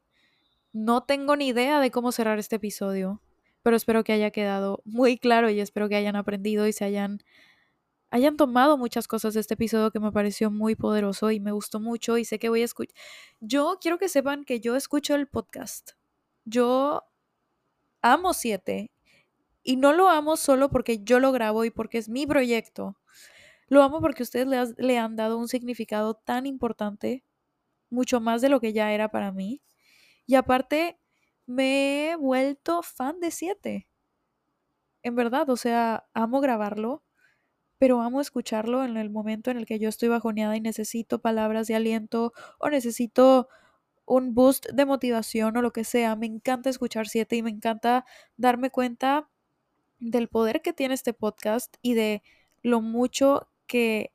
No 0.73 1.03
tengo 1.03 1.35
ni 1.35 1.49
idea 1.49 1.81
de 1.81 1.91
cómo 1.91 2.13
cerrar 2.13 2.39
este 2.39 2.55
episodio, 2.55 3.21
pero 3.65 3.75
espero 3.75 4.05
que 4.05 4.13
haya 4.13 4.31
quedado 4.31 4.81
muy 4.85 5.19
claro 5.19 5.51
y 5.51 5.59
espero 5.59 5.89
que 5.89 5.97
hayan 5.97 6.15
aprendido 6.15 6.69
y 6.69 6.73
se 6.73 6.85
hayan 6.85 7.19
hayan 8.11 8.37
tomado 8.37 8.79
muchas 8.79 9.09
cosas 9.09 9.35
de 9.35 9.41
este 9.41 9.55
episodio 9.55 9.91
que 9.91 9.99
me 9.99 10.13
pareció 10.13 10.53
muy 10.53 10.77
poderoso 10.77 11.33
y 11.33 11.41
me 11.41 11.51
gustó 11.51 11.81
mucho 11.81 12.17
y 12.17 12.25
sé 12.25 12.39
que 12.39 12.49
voy 12.49 12.63
a 12.63 12.67
escuchar. 12.67 12.95
Yo 13.41 13.79
quiero 13.81 13.99
que 13.99 14.09
sepan 14.09 14.45
que 14.45 14.61
yo 14.61 14.77
escucho 14.77 15.17
el 15.17 15.27
podcast. 15.27 15.95
Yo 16.45 17.03
amo 18.03 18.35
Siete 18.35 18.93
y 19.65 19.79
no 19.79 19.93
lo 19.93 20.09
amo 20.09 20.37
solo 20.37 20.71
porque 20.71 21.03
yo 21.03 21.19
lo 21.19 21.33
grabo 21.33 21.65
y 21.65 21.71
porque 21.71 21.99
es 21.99 22.09
mi 22.09 22.25
proyecto. 22.25 22.97
Lo 23.73 23.83
amo 23.83 24.03
porque 24.03 24.23
ustedes 24.23 24.75
le, 24.77 24.99
han 24.99 25.17
dado 25.17 25.39
un 25.39 25.49
significado 25.49 26.13
tan 26.13 26.45
importante, 26.45 27.25
mucho 27.89 28.21
más 28.21 28.43
de 28.43 28.51
lo 28.51 28.61
que 28.61 28.75
ya 28.75 28.93
era 28.93 29.11
para 29.11 29.33
mí. 29.33 29.63
Y 30.27 30.35
aparte, 30.35 31.01
me 31.47 32.11
he 32.11 32.17
vuelto 32.17 32.83
fan 32.83 33.19
de 33.21 33.31
Siete. 33.31 33.89
En 35.03 35.17
verdad, 35.17 35.49
o 35.49 35.57
sea, 35.57 36.05
amo 36.13 36.43
grabarlo, 36.43 37.03
pero 37.79 38.03
amo 38.03 38.21
escucharlo 38.21 38.85
en 38.85 38.99
el 38.99 39.09
momento 39.09 39.51
en 39.51 39.57
el 39.57 39.65
que 39.65 39.79
yo 39.79 39.89
estoy 39.89 40.11
bajoneada 40.11 40.55
y 40.55 40.61
necesito 40.61 41.23
palabras 41.23 41.67
de 41.67 41.77
aliento 41.77 42.35
o 42.59 42.69
necesito 42.69 43.49
un 44.05 44.35
boost 44.35 44.67
de 44.69 44.85
motivación 44.85 45.57
o 45.57 45.63
lo 45.63 45.73
que 45.73 45.85
sea. 45.85 46.15
Me 46.15 46.27
encanta 46.27 46.69
escuchar 46.69 47.09
Siete 47.09 47.37
y 47.37 47.43
me 47.43 47.49
encanta 47.51 48.05
darme 48.37 48.69
cuenta 48.69 49.31
del 49.99 50.29
poder 50.29 50.61
que 50.61 50.75
tiene 50.75 50.93
este 50.93 51.15
podcast 51.15 51.77
y 51.81 51.95
de 51.95 52.23
lo 52.63 52.83
mucho 52.83 53.49
que 53.67 54.11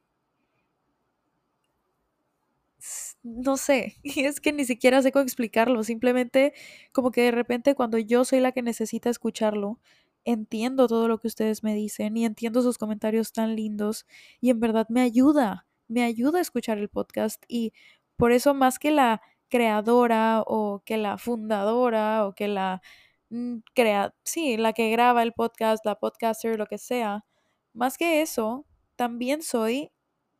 no 3.24 3.58
sé, 3.58 3.98
es 4.04 4.40
que 4.42 4.54
ni 4.54 4.66
siquiera 4.66 5.02
sé 5.02 5.12
cómo 5.12 5.24
explicarlo, 5.24 5.84
simplemente 5.84 6.54
como 6.92 7.12
que 7.12 7.22
de 7.24 7.32
repente 7.32 7.76
cuando 7.76 7.98
yo 7.98 8.26
soy 8.26 8.40
la 8.40 8.52
que 8.52 8.62
necesita 8.62 9.10
escucharlo, 9.10 9.80
entiendo 10.26 10.88
todo 10.88 11.08
lo 11.08 11.20
que 11.20 11.28
ustedes 11.28 11.64
me 11.64 11.74
dicen 11.76 12.18
y 12.18 12.26
entiendo 12.26 12.62
sus 12.62 12.78
comentarios 12.78 13.32
tan 13.34 13.56
lindos 13.56 14.06
y 14.42 14.50
en 14.50 14.60
verdad 14.60 14.88
me 14.90 15.02
ayuda, 15.02 15.68
me 15.88 16.04
ayuda 16.04 16.40
a 16.40 16.42
escuchar 16.42 16.78
el 16.80 16.90
podcast 16.90 17.44
y 17.48 17.74
por 18.18 18.32
eso 18.32 18.54
más 18.54 18.80
que 18.80 18.92
la 18.92 19.22
creadora 19.50 20.44
o 20.46 20.82
que 20.86 20.98
la 20.98 21.18
fundadora 21.18 22.28
o 22.28 22.34
que 22.34 22.48
la 22.48 22.82
mm, 23.30 23.58
crea, 23.74 24.14
sí, 24.24 24.58
la 24.58 24.74
que 24.74 24.90
graba 24.92 25.24
el 25.24 25.34
podcast, 25.34 25.86
la 25.86 25.96
podcaster, 25.96 26.58
lo 26.58 26.66
que 26.68 26.78
sea, 26.78 27.26
más 27.74 27.98
que 27.98 28.22
eso, 28.22 28.66
también 28.98 29.42
soy 29.42 29.92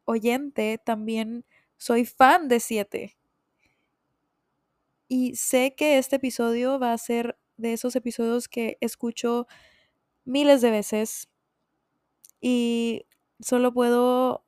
oyente, 0.06 0.80
también 0.84 1.46
soy 1.78 2.06
fan 2.06 2.50
de 2.50 2.60
7. 2.60 3.18
Y 5.08 5.36
sé 5.36 5.76
que 5.76 5.98
este 5.98 6.18
episodio 6.18 6.80
va 6.80 6.92
a 6.92 6.98
ser 6.98 7.38
de 7.56 7.74
esos 7.74 7.96
episodios 7.96 8.50
que 8.50 8.78
escucho 8.82 9.48
miles 10.26 10.62
de 10.62 10.72
veces. 10.72 11.30
Y 12.42 13.06
solo 13.40 13.74
puedo 13.74 14.44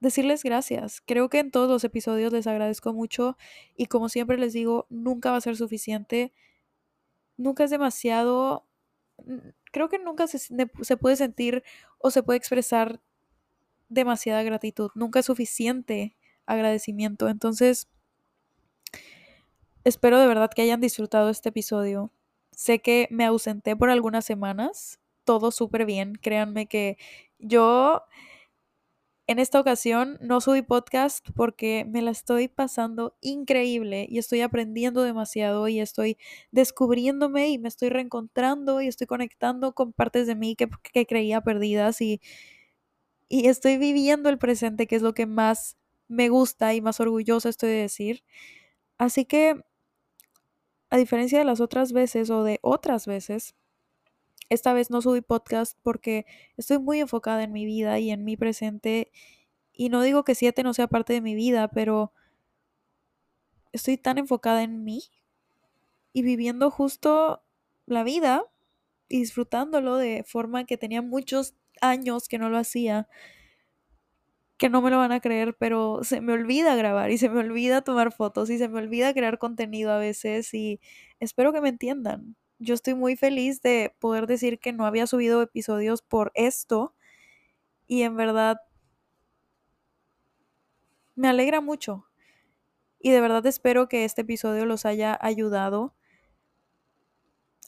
decirles 0.00 0.44
gracias. 0.44 1.00
Creo 1.00 1.28
que 1.28 1.40
en 1.40 1.50
todos 1.50 1.68
los 1.68 1.82
episodios 1.84 2.32
les 2.32 2.46
agradezco 2.46 2.92
mucho 2.92 3.36
y 3.76 3.86
como 3.86 4.08
siempre 4.08 4.38
les 4.38 4.52
digo, 4.52 4.86
nunca 4.90 5.30
va 5.32 5.38
a 5.38 5.40
ser 5.40 5.56
suficiente. 5.56 6.32
Nunca 7.36 7.64
es 7.64 7.70
demasiado... 7.70 8.66
Creo 9.72 9.88
que 9.88 9.98
nunca 9.98 10.26
se, 10.26 10.38
se 10.38 10.96
puede 10.96 11.16
sentir 11.16 11.64
o 12.04 12.10
se 12.10 12.22
puede 12.22 12.36
expresar 12.36 13.00
demasiada 13.88 14.42
gratitud, 14.42 14.90
nunca 14.94 15.20
es 15.20 15.24
suficiente 15.26 16.18
agradecimiento. 16.44 17.30
Entonces, 17.30 17.88
espero 19.84 20.20
de 20.20 20.26
verdad 20.26 20.50
que 20.54 20.60
hayan 20.60 20.82
disfrutado 20.82 21.30
este 21.30 21.48
episodio. 21.48 22.12
Sé 22.50 22.80
que 22.80 23.08
me 23.10 23.24
ausenté 23.24 23.74
por 23.74 23.88
algunas 23.88 24.26
semanas, 24.26 25.00
todo 25.24 25.50
súper 25.50 25.86
bien, 25.86 26.12
créanme 26.16 26.66
que 26.66 26.98
yo 27.38 28.02
en 29.26 29.38
esta 29.38 29.60
ocasión 29.60 30.18
no 30.20 30.40
subí 30.40 30.62
podcast 30.62 31.28
porque 31.34 31.86
me 31.88 32.02
la 32.02 32.10
estoy 32.10 32.48
pasando 32.48 33.16
increíble 33.20 34.06
y 34.08 34.18
estoy 34.18 34.42
aprendiendo 34.42 35.02
demasiado 35.02 35.66
y 35.68 35.80
estoy 35.80 36.18
descubriéndome 36.50 37.48
y 37.48 37.58
me 37.58 37.68
estoy 37.68 37.88
reencontrando 37.88 38.82
y 38.82 38.88
estoy 38.88 39.06
conectando 39.06 39.74
con 39.74 39.92
partes 39.92 40.26
de 40.26 40.34
mí 40.34 40.56
que, 40.56 40.68
que 40.92 41.06
creía 41.06 41.40
perdidas 41.40 42.00
y 42.00 42.20
y 43.28 43.48
estoy 43.48 43.78
viviendo 43.78 44.28
el 44.28 44.38
presente, 44.38 44.86
que 44.86 44.96
es 44.96 45.02
lo 45.02 45.14
que 45.14 45.26
más 45.26 45.76
me 46.08 46.28
gusta 46.28 46.74
y 46.74 46.80
más 46.80 47.00
orgullosa 47.00 47.48
estoy 47.48 47.70
de 47.70 47.76
decir. 47.82 48.24
Así 48.98 49.24
que, 49.24 49.64
a 50.90 50.96
diferencia 50.96 51.38
de 51.38 51.44
las 51.44 51.60
otras 51.60 51.92
veces 51.92 52.30
o 52.30 52.44
de 52.44 52.58
otras 52.62 53.06
veces, 53.06 53.54
esta 54.48 54.72
vez 54.72 54.90
no 54.90 55.02
subí 55.02 55.20
podcast 55.20 55.78
porque 55.82 56.26
estoy 56.56 56.78
muy 56.78 57.00
enfocada 57.00 57.42
en 57.42 57.52
mi 57.52 57.64
vida 57.66 57.98
y 57.98 58.10
en 58.10 58.24
mi 58.24 58.36
presente. 58.36 59.10
Y 59.72 59.88
no 59.88 60.02
digo 60.02 60.24
que 60.24 60.34
siete 60.34 60.62
no 60.62 60.74
sea 60.74 60.88
parte 60.88 61.12
de 61.14 61.20
mi 61.20 61.34
vida, 61.34 61.68
pero 61.68 62.12
estoy 63.72 63.96
tan 63.98 64.18
enfocada 64.18 64.62
en 64.62 64.84
mí 64.84 65.02
y 66.12 66.22
viviendo 66.22 66.70
justo 66.70 67.42
la 67.86 68.04
vida 68.04 68.44
y 69.08 69.18
disfrutándolo 69.20 69.96
de 69.96 70.24
forma 70.24 70.64
que 70.64 70.78
tenía 70.78 71.02
muchos 71.02 71.54
años 71.80 72.28
que 72.28 72.38
no 72.38 72.48
lo 72.50 72.58
hacía, 72.58 73.08
que 74.56 74.68
no 74.70 74.80
me 74.82 74.90
lo 74.90 74.98
van 74.98 75.12
a 75.12 75.20
creer, 75.20 75.56
pero 75.58 76.00
se 76.04 76.20
me 76.20 76.32
olvida 76.32 76.74
grabar 76.76 77.10
y 77.10 77.18
se 77.18 77.28
me 77.28 77.40
olvida 77.40 77.82
tomar 77.82 78.12
fotos 78.12 78.50
y 78.50 78.58
se 78.58 78.68
me 78.68 78.78
olvida 78.78 79.12
crear 79.12 79.38
contenido 79.38 79.92
a 79.92 79.98
veces 79.98 80.54
y 80.54 80.80
espero 81.20 81.52
que 81.52 81.60
me 81.60 81.68
entiendan. 81.70 82.36
Yo 82.58 82.74
estoy 82.74 82.94
muy 82.94 83.16
feliz 83.16 83.62
de 83.62 83.94
poder 83.98 84.26
decir 84.26 84.58
que 84.58 84.72
no 84.72 84.86
había 84.86 85.06
subido 85.06 85.42
episodios 85.42 86.02
por 86.02 86.32
esto 86.34 86.94
y 87.86 88.02
en 88.02 88.16
verdad 88.16 88.58
me 91.14 91.28
alegra 91.28 91.60
mucho. 91.60 92.06
Y 92.98 93.10
de 93.10 93.20
verdad 93.20 93.44
espero 93.46 93.88
que 93.88 94.04
este 94.04 94.22
episodio 94.22 94.64
los 94.66 94.86
haya 94.86 95.18
ayudado, 95.20 95.94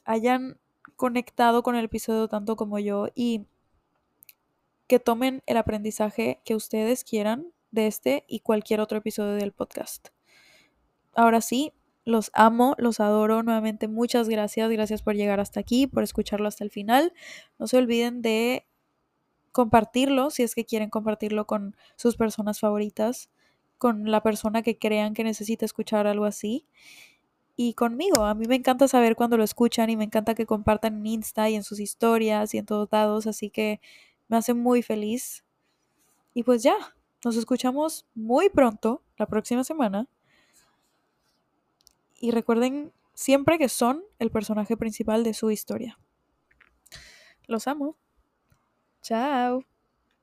hayan 0.03 0.59
conectado 0.95 1.63
con 1.63 1.75
el 1.75 1.85
episodio 1.85 2.27
tanto 2.27 2.55
como 2.55 2.79
yo 2.79 3.07
y 3.13 3.45
que 4.87 4.99
tomen 4.99 5.43
el 5.45 5.57
aprendizaje 5.57 6.41
que 6.43 6.55
ustedes 6.55 7.03
quieran 7.03 7.51
de 7.71 7.87
este 7.87 8.25
y 8.27 8.39
cualquier 8.39 8.79
otro 8.79 8.97
episodio 8.97 9.33
del 9.33 9.51
podcast. 9.51 10.07
Ahora 11.13 11.41
sí, 11.41 11.73
los 12.07 12.31
amo, 12.33 12.75
los 12.79 12.99
adoro. 13.01 13.43
Nuevamente, 13.43 13.87
muchas 13.87 14.29
gracias. 14.29 14.69
Gracias 14.71 15.03
por 15.03 15.15
llegar 15.15 15.39
hasta 15.39 15.59
aquí, 15.59 15.87
por 15.87 16.03
escucharlo 16.03 16.47
hasta 16.47 16.63
el 16.63 16.71
final. 16.71 17.13
No 17.59 17.67
se 17.67 17.77
olviden 17.77 18.21
de 18.23 18.65
compartirlo 19.51 20.29
si 20.31 20.43
es 20.43 20.55
que 20.55 20.65
quieren 20.65 20.89
compartirlo 20.89 21.47
con 21.47 21.75
sus 21.97 22.15
personas 22.17 22.59
favoritas. 22.59 23.29
con 23.79 24.11
la 24.11 24.23
persona 24.23 24.63
que 24.63 24.77
crean 24.79 25.13
que 25.13 25.23
necesita 25.23 25.65
escuchar 25.65 26.07
algo 26.07 26.25
así. 26.25 26.65
Y 27.55 27.73
conmigo, 27.73 28.23
a 28.25 28.35
mí 28.35 28.45
me 28.47 28.55
encanta 28.55 28.87
saber 28.87 29.15
cuando 29.15 29.37
lo 29.37 29.43
escuchan 29.43 29.89
y 29.89 29.97
me 29.97 30.03
encanta 30.05 30.35
que 30.35 30.45
compartan 30.45 30.97
en 30.99 31.05
Insta 31.07 31.49
y 31.49 31.55
en 31.55 31.63
sus 31.63 31.79
historias 31.79 32.53
y 32.53 32.59
en 32.59 32.65
todos 32.67 32.87
lados, 32.91 33.27
así 33.27 33.49
que 33.49 33.81
me 34.27 34.37
hace 34.37 34.53
muy 34.53 34.83
feliz. 34.83 35.43
Y 36.33 36.43
pues 36.43 36.63
ya, 36.63 36.75
nos 37.25 37.35
escuchamos 37.37 38.05
muy 38.15 38.49
pronto, 38.49 39.03
la 39.17 39.27
próxima 39.27 39.63
semana. 39.63 40.07
Y 42.19 42.31
recuerden 42.31 42.93
siempre 43.13 43.57
que 43.57 43.69
son 43.69 44.03
el 44.19 44.31
personaje 44.31 44.77
principal 44.77 45.23
de 45.23 45.33
su 45.33 45.51
historia. 45.51 45.99
Los 47.47 47.67
amo. 47.67 47.97
Chao. 49.01 49.63